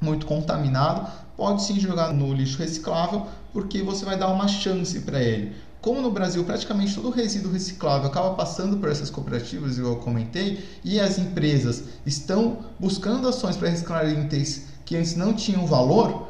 muito 0.02 0.26
contaminado, 0.26 1.10
pode 1.36 1.64
sim 1.64 1.80
jogar 1.80 2.14
no 2.14 2.34
lixo 2.34 2.58
reciclável, 2.58 3.28
porque 3.54 3.82
você 3.82 4.06
vai 4.06 4.18
dar 4.18 4.30
uma 4.30 4.48
chance 4.48 5.00
para 5.02 5.22
ele. 5.22 5.56
Como 5.82 6.02
no 6.02 6.12
Brasil 6.12 6.44
praticamente 6.44 6.94
todo 6.94 7.10
resíduo 7.10 7.54
reciclável 7.54 8.08
acaba 8.08 8.36
passando 8.36 8.78
por 8.78 8.90
essas 8.90 9.10
cooperativas, 9.10 9.78
igual 9.78 9.94
eu 9.94 10.00
comentei, 10.00 10.68
e 10.84 11.00
as 11.00 11.18
empresas 11.18 11.84
estão 12.06 12.66
buscando 12.78 13.28
ações 13.28 13.56
para 13.56 13.70
reciclar 13.70 14.10
itens 14.10 14.66
que 14.86 14.98
antes 14.98 15.16
não 15.16 15.34
tinham 15.34 15.66
valor, 15.66 16.28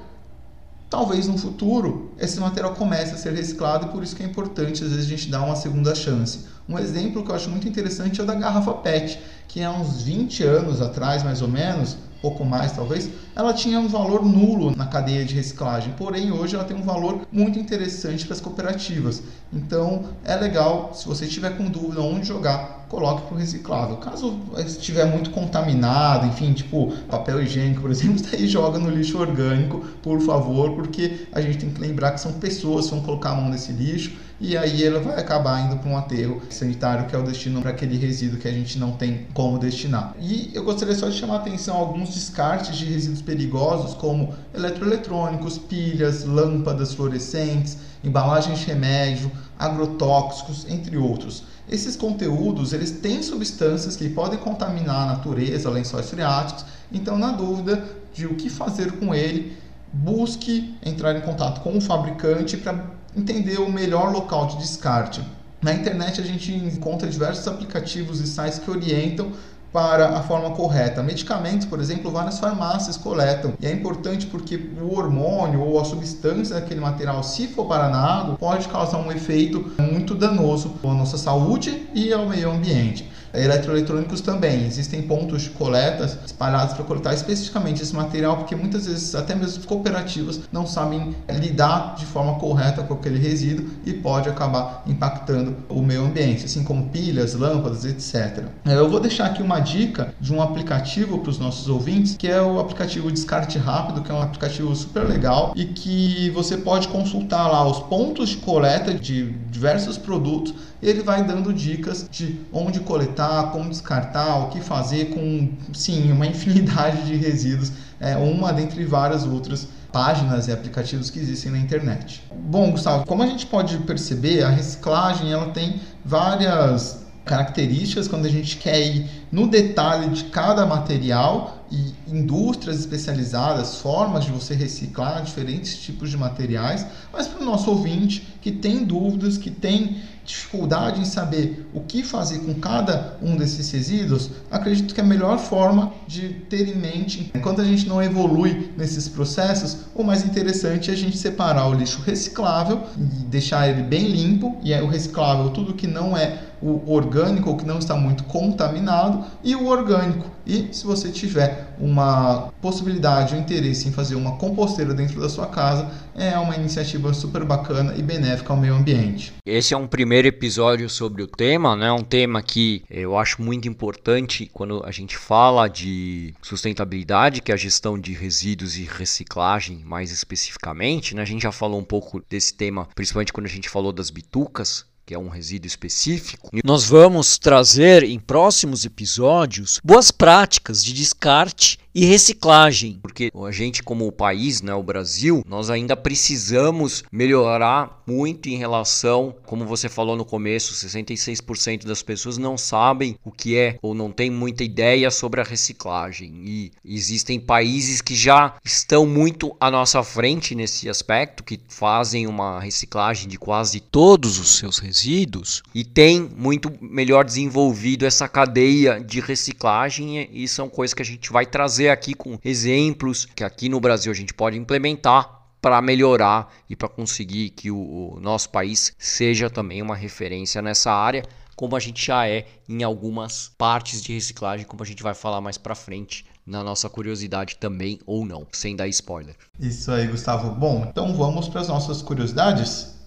talvez 0.89 1.27
no 1.27 1.37
futuro 1.37 2.11
esse 2.19 2.39
material 2.39 2.73
comece 2.73 3.13
a 3.13 3.17
ser 3.17 3.33
reciclado 3.33 3.87
e 3.87 3.89
por 3.89 4.03
isso 4.03 4.15
que 4.15 4.23
é 4.23 4.25
importante 4.25 4.83
às 4.83 4.89
vezes 4.89 5.05
a 5.05 5.09
gente 5.09 5.29
dar 5.29 5.41
uma 5.41 5.55
segunda 5.55 5.95
chance. 5.95 6.45
Um 6.67 6.77
exemplo 6.77 7.23
que 7.23 7.31
eu 7.31 7.35
acho 7.35 7.49
muito 7.49 7.67
interessante 7.67 8.19
é 8.19 8.23
o 8.23 8.27
da 8.27 8.35
garrafa 8.35 8.73
PET, 8.73 9.19
que 9.47 9.63
há 9.63 9.71
uns 9.71 10.03
20 10.03 10.43
anos 10.43 10.81
atrás, 10.81 11.23
mais 11.23 11.41
ou 11.41 11.47
menos, 11.47 11.97
pouco 12.21 12.43
mais 12.43 12.71
talvez, 12.71 13.09
ela 13.35 13.53
tinha 13.53 13.79
um 13.79 13.87
valor 13.87 14.25
nulo 14.25 14.75
na 14.75 14.85
cadeia 14.85 15.23
de 15.23 15.35
reciclagem, 15.35 15.93
porém 15.97 16.31
hoje 16.31 16.55
ela 16.55 16.65
tem 16.65 16.75
um 16.75 16.83
valor 16.83 17.21
muito 17.31 17.57
interessante 17.57 18.25
para 18.25 18.33
as 18.33 18.41
cooperativas. 18.41 19.23
Então 19.53 20.05
é 20.25 20.35
legal, 20.35 20.91
se 20.93 21.07
você 21.07 21.25
estiver 21.25 21.57
com 21.57 21.65
dúvida 21.65 22.01
onde 22.01 22.27
jogar, 22.27 22.85
coloque 22.89 23.27
para 23.27 23.35
o 23.35 23.37
reciclável. 23.37 23.97
Caso 23.97 24.39
estiver 24.57 25.05
muito 25.05 25.29
contaminado, 25.29 26.25
enfim, 26.27 26.53
tipo 26.53 26.91
papel 27.07 27.41
higiênico, 27.41 27.81
por 27.81 27.91
exemplo, 27.91 28.21
daí 28.29 28.47
joga 28.47 28.79
no 28.79 28.89
lixo 28.89 29.17
orgânico, 29.17 29.79
por 30.01 30.19
favor, 30.19 30.71
porque 30.71 31.27
a 31.31 31.39
gente 31.39 31.59
tem 31.59 31.69
que 31.69 31.79
lembrar 31.79 32.11
que 32.11 32.19
são 32.19 32.33
pessoas 32.33 32.85
que 32.85 32.91
vão 32.91 33.01
colocar 33.01 33.31
a 33.31 33.35
mão 33.35 33.49
nesse 33.49 33.71
lixo 33.71 34.28
e 34.41 34.57
aí 34.57 34.85
ela 34.85 35.01
vai 35.01 35.19
acabar 35.19 35.59
indo 35.65 35.77
para 35.77 35.89
um 35.89 35.97
aterro 35.97 36.41
sanitário, 36.49 37.07
que 37.07 37.15
é 37.15 37.19
o 37.19 37.23
destino 37.23 37.61
para 37.61 37.71
aquele 37.71 37.97
resíduo 37.97 38.39
que 38.39 38.47
a 38.47 38.51
gente 38.51 38.79
não 38.79 38.93
tem 38.93 39.27
como 39.33 39.59
destinar. 39.59 40.15
E 40.19 40.49
eu 40.53 40.63
gostaria 40.63 40.95
só 40.95 41.09
de 41.09 41.17
chamar 41.17 41.35
a 41.35 41.37
atenção 41.39 41.75
a 41.75 41.79
alguns 41.79 42.13
descartes 42.15 42.77
de 42.77 42.85
resíduos 42.85 43.21
perigosos, 43.21 43.93
como 43.95 44.33
eletroeletrônicos, 44.53 45.57
pilhas, 45.57 46.23
lâmpadas 46.23 46.93
fluorescentes, 46.93 47.77
embalagens 48.01 48.59
de 48.59 48.65
remédio, 48.65 49.29
agrotóxicos, 49.57 50.65
entre 50.69 50.95
outros. 50.95 51.43
Esses 51.69 51.97
conteúdos, 51.97 52.71
eles 52.71 52.91
têm 52.91 53.21
substâncias 53.21 53.97
que 53.97 54.07
podem 54.07 54.39
contaminar 54.39 55.03
a 55.03 55.13
natureza, 55.17 55.69
lençóis 55.69 56.09
freáticos, 56.09 56.65
então 56.91 57.17
na 57.17 57.33
dúvida 57.33 57.83
de 58.13 58.25
o 58.25 58.35
que 58.35 58.49
fazer 58.49 58.93
com 58.93 59.13
ele, 59.13 59.57
busque 59.91 60.75
entrar 60.85 61.15
em 61.17 61.21
contato 61.21 61.61
com 61.61 61.77
o 61.77 61.81
fabricante 61.81 62.55
para 62.57 62.98
entender 63.15 63.59
o 63.59 63.71
melhor 63.71 64.11
local 64.11 64.47
de 64.47 64.57
descarte. 64.57 65.21
Na 65.61 65.73
internet 65.73 66.21
a 66.21 66.23
gente 66.23 66.53
encontra 66.53 67.07
diversos 67.09 67.47
aplicativos 67.47 68.21
e 68.21 68.27
sites 68.27 68.59
que 68.59 68.71
orientam 68.71 69.31
para 69.71 70.17
a 70.17 70.23
forma 70.23 70.51
correta. 70.51 71.03
Medicamentos, 71.03 71.67
por 71.67 71.79
exemplo, 71.79 72.09
várias 72.09 72.39
farmácias 72.39 72.97
coletam. 72.97 73.53
E 73.59 73.67
é 73.67 73.71
importante 73.71 74.25
porque 74.25 74.55
o 74.81 74.95
hormônio 74.95 75.61
ou 75.61 75.79
a 75.79 75.85
substância 75.85 76.55
daquele 76.55 76.79
material, 76.79 77.21
se 77.23 77.47
for 77.47 77.65
parar 77.65 77.89
na 77.89 77.99
água, 77.99 78.35
pode 78.35 78.67
causar 78.67 78.97
um 78.97 79.11
efeito 79.11 79.71
muito 79.77 80.15
danoso 80.15 80.73
à 80.83 80.87
nossa 80.87 81.17
saúde 81.17 81.87
e 81.93 82.11
ao 82.11 82.27
meio 82.27 82.51
ambiente. 82.51 83.09
Eletroeletrônicos 83.33 84.21
também. 84.21 84.65
Existem 84.65 85.01
pontos 85.01 85.43
de 85.43 85.49
coleta 85.51 86.05
espalhados 86.25 86.73
para 86.73 86.83
coletar 86.83 87.13
especificamente 87.13 87.81
esse 87.81 87.95
material, 87.95 88.37
porque 88.37 88.55
muitas 88.55 88.87
vezes 88.87 89.15
até 89.15 89.35
mesmo 89.35 89.63
cooperativas 89.65 90.41
não 90.51 90.65
sabem 90.65 91.15
lidar 91.29 91.95
de 91.95 92.05
forma 92.05 92.35
correta 92.35 92.83
com 92.83 92.93
aquele 92.93 93.19
resíduo 93.19 93.69
e 93.85 93.93
pode 93.93 94.29
acabar 94.29 94.83
impactando 94.87 95.55
o 95.69 95.81
meio 95.81 96.05
ambiente, 96.05 96.45
assim 96.45 96.63
como 96.63 96.89
pilhas, 96.89 97.33
lâmpadas, 97.33 97.85
etc. 97.85 98.45
Eu 98.65 98.89
vou 98.89 98.99
deixar 98.99 99.27
aqui 99.27 99.41
uma 99.41 99.59
dica 99.59 100.13
de 100.19 100.33
um 100.33 100.41
aplicativo 100.41 101.19
para 101.19 101.29
os 101.29 101.39
nossos 101.39 101.67
ouvintes, 101.67 102.15
que 102.17 102.27
é 102.27 102.41
o 102.41 102.59
aplicativo 102.59 103.11
Descarte 103.11 103.57
Rápido, 103.57 104.01
que 104.01 104.11
é 104.11 104.13
um 104.13 104.21
aplicativo 104.21 104.75
super 104.75 105.03
legal 105.03 105.53
e 105.55 105.65
que 105.65 106.29
você 106.31 106.57
pode 106.57 106.87
consultar 106.87 107.47
lá 107.47 107.67
os 107.67 107.79
pontos 107.79 108.29
de 108.29 108.37
coleta 108.37 108.93
de 108.93 109.31
diversos 109.49 109.97
produtos. 109.97 110.53
E 110.81 110.89
ele 110.89 111.03
vai 111.03 111.23
dando 111.23 111.53
dicas 111.53 112.07
de 112.09 112.39
onde 112.53 112.79
coletar, 112.79 113.51
como 113.51 113.69
descartar, 113.69 114.37
o 114.37 114.49
que 114.49 114.61
fazer 114.61 115.09
com, 115.09 115.49
sim, 115.73 116.11
uma 116.11 116.25
infinidade 116.27 117.05
de 117.05 117.15
resíduos, 117.15 117.71
é 117.99 118.15
uma 118.15 118.53
dentre 118.53 118.85
várias 118.85 119.25
outras 119.25 119.67
páginas 119.91 120.47
e 120.47 120.51
aplicativos 120.51 121.09
que 121.09 121.19
existem 121.19 121.51
na 121.51 121.57
internet. 121.57 122.23
Bom, 122.31 122.71
Gustavo, 122.71 123.05
como 123.05 123.23
a 123.23 123.27
gente 123.27 123.45
pode 123.45 123.77
perceber, 123.79 124.43
a 124.43 124.49
reciclagem 124.49 125.31
ela 125.31 125.49
tem 125.49 125.81
várias 126.05 127.05
características 127.25 128.07
quando 128.07 128.25
a 128.25 128.29
gente 128.29 128.57
quer 128.57 128.79
ir 128.79 129.07
no 129.31 129.47
detalhe 129.47 130.09
de 130.09 130.25
cada 130.25 130.65
material 130.65 131.59
e 131.71 131.93
indústrias 132.07 132.79
especializadas, 132.79 133.75
formas 133.75 134.25
de 134.25 134.31
você 134.31 134.55
reciclar 134.55 135.21
diferentes 135.21 135.77
tipos 135.77 136.09
de 136.09 136.17
materiais, 136.17 136.85
mas 137.13 137.27
para 137.27 137.41
o 137.41 137.45
nosso 137.45 137.69
ouvinte 137.69 138.27
que 138.41 138.51
tem 138.51 138.83
dúvidas, 138.83 139.37
que 139.37 139.51
tem 139.51 139.97
dificuldade 140.25 141.01
em 141.01 141.05
saber 141.05 141.67
o 141.73 141.81
que 141.81 142.03
fazer 142.03 142.39
com 142.39 142.53
cada 142.55 143.17
um 143.21 143.35
desses 143.35 143.71
resíduos, 143.71 144.29
acredito 144.51 144.93
que 144.93 145.01
a 145.01 145.03
melhor 145.03 145.39
forma 145.39 145.91
de 146.07 146.29
ter 146.29 146.67
em 146.67 146.75
mente, 146.75 147.31
enquanto 147.33 147.61
a 147.61 147.65
gente 147.65 147.87
não 147.87 148.01
evolui 148.01 148.71
nesses 148.77 149.07
processos, 149.07 149.85
o 149.95 150.03
mais 150.03 150.23
interessante 150.23 150.91
é 150.91 150.93
a 150.93 150.97
gente 150.97 151.17
separar 151.17 151.67
o 151.67 151.73
lixo 151.73 152.01
reciclável 152.01 152.83
e 152.97 153.23
deixar 153.25 153.69
ele 153.69 153.83
bem 153.83 154.07
limpo, 154.07 154.57
e 154.63 154.71
é 154.71 154.81
o 154.81 154.87
reciclável 154.87 155.49
tudo 155.49 155.73
que 155.73 155.87
não 155.87 156.15
é 156.15 156.43
o 156.61 156.91
orgânico 156.91 157.49
ou 157.49 157.57
que 157.57 157.65
não 157.65 157.79
está 157.79 157.95
muito 157.95 158.23
contaminado 158.25 159.18
e 159.43 159.55
o 159.55 159.67
orgânico. 159.67 160.29
E 160.45 160.69
se 160.71 160.85
você 160.85 161.11
tiver 161.11 161.75
uma 161.79 162.51
possibilidade 162.61 163.35
ou 163.35 163.41
interesse 163.41 163.87
em 163.87 163.91
fazer 163.91 164.15
uma 164.15 164.37
composteira 164.37 164.93
dentro 164.93 165.21
da 165.21 165.29
sua 165.29 165.47
casa, 165.47 165.89
é 166.15 166.37
uma 166.37 166.55
iniciativa 166.55 167.13
super 167.13 167.43
bacana 167.45 167.95
e 167.95 168.01
benéfica 168.01 168.51
ao 168.51 168.59
meio 168.59 168.73
ambiente. 168.73 169.33
Esse 169.45 169.73
é 169.73 169.77
um 169.77 169.87
primeiro 169.87 170.27
episódio 170.27 170.89
sobre 170.89 171.21
o 171.21 171.27
tema, 171.27 171.75
né? 171.75 171.91
Um 171.91 172.03
tema 172.03 172.41
que 172.41 172.83
eu 172.89 173.17
acho 173.17 173.41
muito 173.41 173.67
importante 173.67 174.49
quando 174.51 174.83
a 174.85 174.91
gente 174.91 175.15
fala 175.15 175.67
de 175.67 176.33
sustentabilidade, 176.41 177.41
que 177.41 177.51
é 177.51 177.55
a 177.55 177.57
gestão 177.57 177.97
de 177.97 178.13
resíduos 178.13 178.77
e 178.77 178.83
reciclagem, 178.83 179.83
mais 179.85 180.11
especificamente, 180.11 181.15
né? 181.15 181.21
A 181.21 181.25
gente 181.25 181.43
já 181.43 181.51
falou 181.51 181.79
um 181.79 181.83
pouco 181.83 182.21
desse 182.29 182.53
tema, 182.53 182.87
principalmente 182.95 183.31
quando 183.31 183.45
a 183.45 183.49
gente 183.49 183.69
falou 183.69 183.91
das 183.91 184.09
bitucas, 184.09 184.88
que 185.09 185.15
é 185.15 185.17
um 185.17 185.27
resíduo 185.27 185.65
específico. 185.65 186.51
E 186.53 186.61
nós 186.63 186.85
vamos 186.85 187.39
trazer 187.39 188.03
em 188.03 188.19
próximos 188.19 188.85
episódios 188.85 189.81
boas 189.83 190.11
práticas 190.11 190.83
de 190.83 190.93
descarte 190.93 191.79
e 191.93 192.05
reciclagem, 192.05 192.99
porque 193.01 193.31
a 193.33 193.51
gente 193.51 193.81
como 193.81 194.11
país, 194.11 194.61
né, 194.61 194.73
o 194.73 194.83
Brasil, 194.83 195.43
nós 195.47 195.69
ainda 195.69 195.95
precisamos 195.95 197.03
melhorar 197.11 198.03
muito 198.05 198.49
em 198.49 198.57
relação, 198.57 199.35
como 199.45 199.65
você 199.65 199.87
falou 199.87 200.15
no 200.15 200.25
começo, 200.25 200.73
66% 200.73 201.85
das 201.85 202.03
pessoas 202.03 202.37
não 202.37 202.57
sabem 202.57 203.15
o 203.23 203.31
que 203.31 203.57
é 203.57 203.77
ou 203.81 203.93
não 203.93 204.11
tem 204.11 204.29
muita 204.29 204.63
ideia 204.63 205.09
sobre 205.09 205.41
a 205.41 205.43
reciclagem. 205.43 206.31
E 206.43 206.71
existem 206.83 207.39
países 207.39 208.01
que 208.01 208.15
já 208.15 208.55
estão 208.63 209.05
muito 209.05 209.55
à 209.59 209.71
nossa 209.71 210.03
frente 210.03 210.53
nesse 210.55 210.89
aspecto, 210.89 211.43
que 211.43 211.59
fazem 211.67 212.27
uma 212.27 212.59
reciclagem 212.59 213.27
de 213.27 213.37
quase 213.37 213.79
todos 213.79 214.39
os 214.39 214.57
seus 214.57 214.79
resíduos 214.79 215.63
e 215.73 215.83
tem 215.83 216.29
muito 216.35 216.71
melhor 216.81 217.23
desenvolvido 217.23 218.05
essa 218.05 218.27
cadeia 218.27 218.99
de 218.99 219.19
reciclagem 219.19 220.29
e 220.31 220.47
são 220.47 220.69
coisas 220.69 220.93
que 220.93 221.01
a 221.01 221.05
gente 221.05 221.31
vai 221.31 221.45
trazer 221.45 221.78
trazer 221.79 221.89
aqui 221.89 222.13
com 222.13 222.37
exemplos 222.43 223.25
que 223.25 223.41
aqui 223.41 223.69
no 223.69 223.79
Brasil 223.79 224.11
a 224.11 224.15
gente 224.15 224.33
pode 224.33 224.57
implementar 224.57 225.47
para 225.61 225.81
melhorar 225.81 226.53
e 226.69 226.75
para 226.75 226.89
conseguir 226.89 227.51
que 227.51 227.71
o, 227.71 228.15
o 228.15 228.19
nosso 228.19 228.49
país 228.49 228.93
seja 228.97 229.49
também 229.49 229.81
uma 229.81 229.95
referência 229.95 230.61
nessa 230.61 230.91
área, 230.91 231.23
como 231.55 231.77
a 231.77 231.79
gente 231.79 232.05
já 232.05 232.27
é 232.27 232.45
em 232.67 232.83
algumas 232.83 233.49
partes 233.57 234.01
de 234.01 234.13
reciclagem, 234.13 234.65
como 234.65 234.83
a 234.83 234.85
gente 234.85 235.01
vai 235.01 235.13
falar 235.13 235.39
mais 235.39 235.57
para 235.57 235.73
frente 235.73 236.25
na 236.45 236.63
nossa 236.63 236.89
curiosidade 236.89 237.55
também 237.57 237.99
ou 238.05 238.25
não, 238.25 238.45
sem 238.51 238.75
dar 238.75 238.87
spoiler. 238.89 239.35
Isso 239.57 239.89
aí, 239.91 240.07
Gustavo. 240.07 240.51
Bom, 240.51 240.85
então 240.89 241.15
vamos 241.15 241.47
para 241.47 241.61
as 241.61 241.69
nossas 241.69 242.01
curiosidades. 242.01 242.99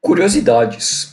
Curiosidades. 0.00 1.11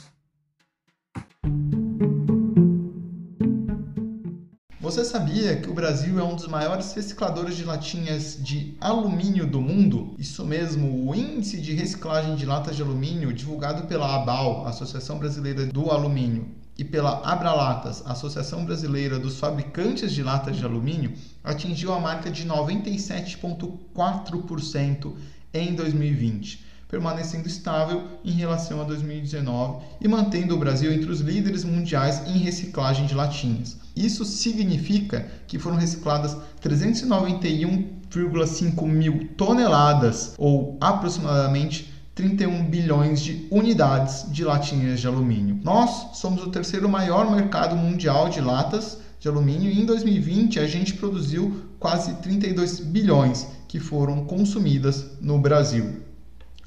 Sabia 5.09 5.55
que 5.55 5.67
o 5.67 5.73
Brasil 5.73 6.19
é 6.19 6.23
um 6.23 6.35
dos 6.35 6.47
maiores 6.47 6.93
recicladores 6.93 7.57
de 7.57 7.63
latinhas 7.63 8.37
de 8.39 8.77
alumínio 8.79 9.47
do 9.47 9.59
mundo? 9.59 10.13
Isso 10.19 10.45
mesmo, 10.45 11.09
o 11.09 11.15
índice 11.15 11.59
de 11.59 11.73
reciclagem 11.73 12.35
de 12.35 12.45
latas 12.45 12.75
de 12.75 12.83
alumínio 12.83 13.33
divulgado 13.33 13.87
pela 13.87 14.15
ABAL, 14.15 14.67
Associação 14.67 15.17
Brasileira 15.17 15.65
do 15.65 15.89
Alumínio, 15.89 16.49
e 16.77 16.85
pela 16.85 17.27
Abralatas, 17.27 18.03
Associação 18.05 18.63
Brasileira 18.63 19.17
dos 19.17 19.39
Fabricantes 19.39 20.13
de 20.13 20.21
Latas 20.21 20.57
de 20.57 20.63
Alumínio, 20.63 21.13
atingiu 21.43 21.91
a 21.91 21.99
marca 21.99 22.29
de 22.29 22.47
97,4% 22.47 25.15
em 25.51 25.73
2020 25.73 26.68
permanecendo 26.89 27.47
estável 27.47 28.03
em 28.25 28.31
relação 28.31 28.81
a 28.81 28.83
2019 28.83 29.85
e 30.01 30.07
mantendo 30.07 30.55
o 30.55 30.57
Brasil 30.57 30.91
entre 30.91 31.11
os 31.11 31.19
líderes 31.21 31.63
mundiais 31.63 32.27
em 32.27 32.39
reciclagem 32.39 33.05
de 33.05 33.13
latinhas. 33.13 33.77
Isso 33.95 34.25
significa 34.25 35.27
que 35.47 35.59
foram 35.59 35.77
recicladas 35.77 36.35
391,5 36.63 38.87
mil 38.87 39.29
toneladas, 39.37 40.33
ou 40.35 40.79
aproximadamente 40.81 41.93
31 42.15 42.65
bilhões 42.65 43.21
de 43.21 43.47
unidades 43.51 44.25
de 44.31 44.43
latinhas 44.43 44.99
de 44.99 45.05
alumínio. 45.07 45.59
Nós 45.63 46.17
somos 46.17 46.43
o 46.43 46.49
terceiro 46.49 46.89
maior 46.89 47.29
mercado 47.31 47.75
mundial 47.75 48.29
de 48.29 48.41
latas 48.41 48.97
de 49.19 49.27
alumínio 49.27 49.71
e 49.71 49.79
em 49.79 49.85
2020 49.85 50.59
a 50.59 50.65
gente 50.65 50.95
produziu 50.95 51.65
quase 51.79 52.15
32 52.15 52.79
bilhões 52.79 53.45
que 53.67 53.79
foram 53.79 54.25
consumidas 54.25 55.05
no 55.21 55.37
Brasil. 55.37 56.08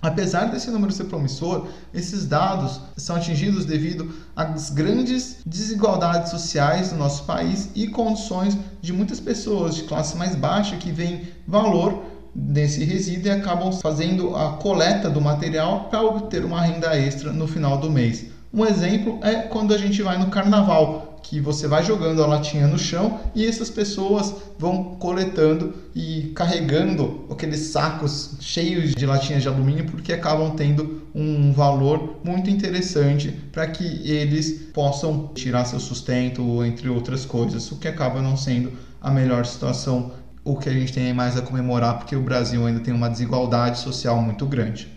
Apesar 0.03 0.47
desse 0.47 0.69
número 0.69 0.93
ser 0.93 1.05
promissor, 1.05 1.69
esses 1.95 2.27
dados 2.27 2.81
são 2.97 3.15
atingidos 3.15 3.65
devido 3.65 4.13
às 4.35 4.69
grandes 4.69 5.37
desigualdades 5.47 6.33
sociais 6.33 6.91
do 6.91 6.97
nosso 6.97 7.23
país 7.23 7.71
e 7.77 7.87
condições 7.87 8.59
de 8.81 8.93
muitas 8.93 9.21
pessoas 9.21 9.77
de 9.77 9.85
classe 9.85 10.17
mais 10.17 10.35
baixa 10.35 10.77
que 10.77 10.91
veem 10.91 11.29
valor 11.47 12.03
nesse 12.35 12.83
resíduo 12.83 13.29
e 13.29 13.31
acabam 13.31 13.71
fazendo 13.73 14.35
a 14.35 14.55
coleta 14.55 15.09
do 15.09 15.21
material 15.21 15.85
para 15.89 16.03
obter 16.03 16.45
uma 16.45 16.61
renda 16.61 16.99
extra 16.99 17.33
no 17.33 17.47
final 17.47 17.79
do 17.79 17.89
mês. 17.89 18.27
Um 18.53 18.67
exemplo 18.67 19.21
é 19.23 19.37
quando 19.43 19.73
a 19.73 19.79
gente 19.79 20.03
vai 20.03 20.19
no 20.19 20.31
carnaval 20.31 21.12
que 21.23 21.41
você 21.41 21.67
vai 21.67 21.83
jogando 21.85 22.23
a 22.23 22.27
latinha 22.27 22.67
no 22.67 22.79
chão 22.79 23.21
e 23.35 23.47
essas 23.47 23.71
pessoas 23.71 24.35
vão 24.59 24.97
coletando 24.97 25.75
e 25.95 26.33
carregando 26.35 27.27
aqueles 27.31 27.61
sacos 27.61 28.37
cheios 28.41 28.95
de 28.95 29.07
latinhas 29.07 29.43
de 29.43 29.49
alumínio 29.49 29.87
porque 29.87 30.13
acabam 30.13 30.55
tendo 30.57 31.03
um 31.15 31.53
valor 31.53 32.21
muito 32.25 32.51
interessante 32.51 33.31
para 33.53 33.67
que 33.67 33.85
eles 34.11 34.71
possam 34.73 35.31
tirar 35.35 35.65
seu 35.65 35.79
sustento, 35.79 36.65
entre 36.65 36.89
outras 36.89 37.25
coisas, 37.25 37.71
o 37.71 37.77
que 37.77 37.89
acaba 37.89 38.21
não 38.21 38.37
sendo 38.37 38.73
a 39.01 39.11
melhor 39.11 39.47
situação, 39.47 40.13
o 40.45 40.57
que 40.57 40.69
a 40.69 40.73
gente 40.73 40.93
tem 40.93 41.13
mais 41.13 41.37
a 41.37 41.43
comemorar 41.43 41.99
porque 41.99 42.17
o 42.17 42.23
Brasil 42.23 42.67
ainda 42.67 42.81
tem 42.81 42.93
uma 42.93 43.09
desigualdade 43.09 43.79
social 43.79 44.21
muito 44.21 44.47
grande. 44.47 44.91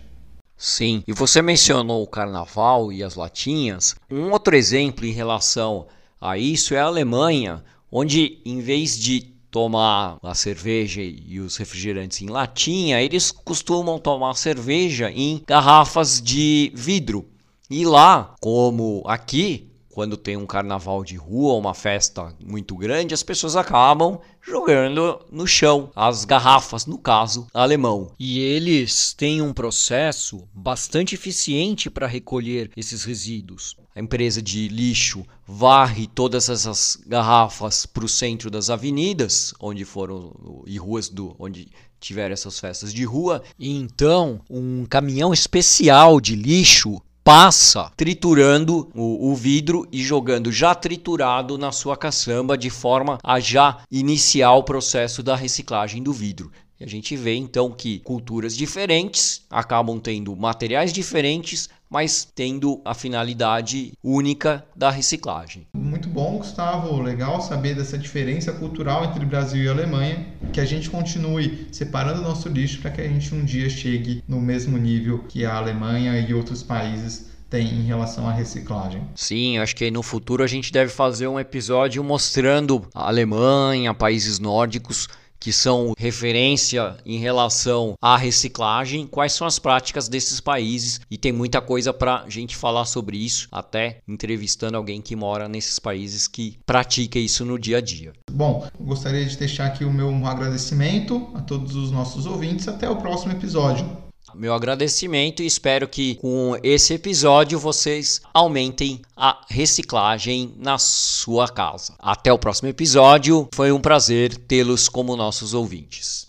Sim, 0.58 1.04
e 1.06 1.12
você 1.12 1.42
mencionou 1.42 2.02
o 2.02 2.06
carnaval 2.06 2.90
e 2.90 3.04
as 3.04 3.14
latinhas. 3.14 3.94
Um 4.10 4.30
outro 4.30 4.56
exemplo 4.56 5.04
em 5.04 5.12
relação 5.12 5.86
a 6.20 6.38
isso 6.38 6.74
é 6.74 6.80
a 6.80 6.84
Alemanha, 6.84 7.62
onde 7.90 8.38
em 8.44 8.60
vez 8.60 8.98
de 8.98 9.20
tomar 9.50 10.18
a 10.22 10.34
cerveja 10.34 11.00
e 11.02 11.40
os 11.40 11.56
refrigerantes 11.56 12.20
em 12.20 12.26
latinha, 12.26 13.00
eles 13.00 13.30
costumam 13.30 13.98
tomar 13.98 14.34
cerveja 14.34 15.10
em 15.10 15.42
garrafas 15.46 16.20
de 16.20 16.70
vidro. 16.74 17.26
E 17.70 17.84
lá, 17.84 18.34
como 18.40 19.02
aqui, 19.06 19.70
quando 19.96 20.18
tem 20.18 20.36
um 20.36 20.44
carnaval 20.44 21.02
de 21.02 21.16
rua, 21.16 21.54
uma 21.54 21.72
festa 21.72 22.36
muito 22.38 22.76
grande, 22.76 23.14
as 23.14 23.22
pessoas 23.22 23.56
acabam 23.56 24.20
jogando 24.42 25.24
no 25.32 25.46
chão 25.46 25.90
as 25.96 26.26
garrafas, 26.26 26.84
no 26.84 26.98
caso 26.98 27.46
alemão. 27.54 28.12
E 28.18 28.38
eles 28.38 29.14
têm 29.14 29.40
um 29.40 29.54
processo 29.54 30.46
bastante 30.52 31.14
eficiente 31.14 31.88
para 31.88 32.06
recolher 32.06 32.70
esses 32.76 33.04
resíduos. 33.04 33.74
A 33.94 34.00
empresa 34.00 34.42
de 34.42 34.68
lixo 34.68 35.24
varre 35.48 36.06
todas 36.06 36.50
essas 36.50 36.98
garrafas 37.06 37.86
para 37.86 38.04
o 38.04 38.08
centro 38.08 38.50
das 38.50 38.68
avenidas, 38.68 39.54
onde 39.58 39.86
foram 39.86 40.62
e 40.66 40.76
ruas 40.76 41.08
do 41.08 41.34
onde 41.38 41.70
tiveram 41.98 42.34
essas 42.34 42.60
festas 42.60 42.92
de 42.92 43.04
rua. 43.04 43.42
E 43.58 43.74
então, 43.74 44.42
um 44.50 44.84
caminhão 44.84 45.32
especial 45.32 46.20
de 46.20 46.36
lixo 46.36 47.00
passa 47.26 47.90
triturando 47.96 48.88
o, 48.94 49.32
o, 49.32 49.34
vidro 49.34 49.84
e 49.90 50.00
jogando 50.00 50.52
já 50.52 50.76
triturado 50.76 51.58
na 51.58 51.72
sua 51.72 51.96
caçamba 51.96 52.56
de 52.56 52.70
forma 52.70 53.18
a 53.20 53.40
já 53.40 53.80
iniciar 53.90 54.52
o 54.52 54.62
processo 54.62 55.24
da 55.24 55.34
reciclagem 55.34 56.04
do 56.04 56.12
vidro. 56.12 56.52
E 56.78 56.84
a 56.84 56.86
gente 56.86 57.16
vê 57.16 57.34
então 57.34 57.72
que 57.72 57.98
culturas 57.98 58.56
diferentes 58.56 59.44
acabam 59.50 59.98
tendo 59.98 60.36
materiais 60.36 60.92
diferentes, 60.92 61.68
mas 61.88 62.26
tendo 62.34 62.80
a 62.84 62.94
finalidade 62.94 63.92
única 64.02 64.64
da 64.74 64.90
reciclagem. 64.90 65.66
Muito 65.74 66.08
bom, 66.08 66.38
Gustavo. 66.38 67.00
Legal 67.00 67.40
saber 67.40 67.74
dessa 67.74 67.96
diferença 67.96 68.52
cultural 68.52 69.04
entre 69.04 69.24
Brasil 69.24 69.62
e 69.62 69.68
Alemanha. 69.68 70.26
Que 70.52 70.60
a 70.60 70.64
gente 70.64 70.90
continue 70.90 71.68
separando 71.72 72.22
nosso 72.22 72.48
lixo 72.48 72.80
para 72.80 72.90
que 72.90 73.00
a 73.00 73.08
gente 73.08 73.34
um 73.34 73.44
dia 73.44 73.68
chegue 73.70 74.22
no 74.26 74.40
mesmo 74.40 74.76
nível 74.78 75.24
que 75.28 75.44
a 75.44 75.56
Alemanha 75.56 76.18
e 76.18 76.34
outros 76.34 76.62
países 76.62 77.36
tem 77.48 77.68
em 77.68 77.82
relação 77.82 78.28
à 78.28 78.32
reciclagem. 78.32 79.02
Sim, 79.14 79.58
acho 79.58 79.76
que 79.76 79.90
no 79.90 80.02
futuro 80.02 80.42
a 80.42 80.46
gente 80.46 80.72
deve 80.72 80.90
fazer 80.90 81.28
um 81.28 81.38
episódio 81.38 82.02
mostrando 82.02 82.86
a 82.92 83.06
Alemanha, 83.06 83.94
países 83.94 84.38
nórdicos 84.38 85.08
que 85.38 85.52
são 85.52 85.94
referência 85.98 86.96
em 87.04 87.18
relação 87.18 87.94
à 88.00 88.16
reciclagem, 88.16 89.06
quais 89.06 89.32
são 89.32 89.46
as 89.46 89.58
práticas 89.58 90.08
desses 90.08 90.40
países 90.40 91.00
e 91.10 91.16
tem 91.16 91.32
muita 91.32 91.60
coisa 91.60 91.92
para 91.92 92.22
a 92.22 92.28
gente 92.28 92.56
falar 92.56 92.84
sobre 92.84 93.16
isso, 93.16 93.48
até 93.50 93.98
entrevistando 94.06 94.76
alguém 94.76 95.00
que 95.00 95.16
mora 95.16 95.48
nesses 95.48 95.78
países 95.78 96.26
que 96.26 96.58
pratica 96.64 97.18
isso 97.18 97.44
no 97.44 97.58
dia 97.58 97.78
a 97.78 97.80
dia. 97.80 98.12
Bom, 98.30 98.66
gostaria 98.80 99.24
de 99.24 99.36
deixar 99.36 99.66
aqui 99.66 99.84
o 99.84 99.92
meu 99.92 100.10
agradecimento 100.26 101.30
a 101.34 101.40
todos 101.40 101.74
os 101.74 101.90
nossos 101.90 102.26
ouvintes. 102.26 102.68
Até 102.68 102.88
o 102.88 102.96
próximo 102.96 103.32
episódio 103.32 104.05
meu 104.34 104.52
agradecimento 104.52 105.42
e 105.42 105.46
espero 105.46 105.88
que 105.88 106.16
com 106.16 106.58
esse 106.62 106.94
episódio 106.94 107.58
vocês 107.58 108.20
aumentem 108.34 109.00
a 109.16 109.40
reciclagem 109.48 110.54
na 110.58 110.78
sua 110.78 111.48
casa. 111.48 111.94
Até 111.98 112.32
o 112.32 112.38
próximo 112.38 112.68
episódio, 112.68 113.48
foi 113.54 113.72
um 113.72 113.80
prazer 113.80 114.36
tê-los 114.36 114.88
como 114.88 115.16
nossos 115.16 115.54
ouvintes. 115.54 116.25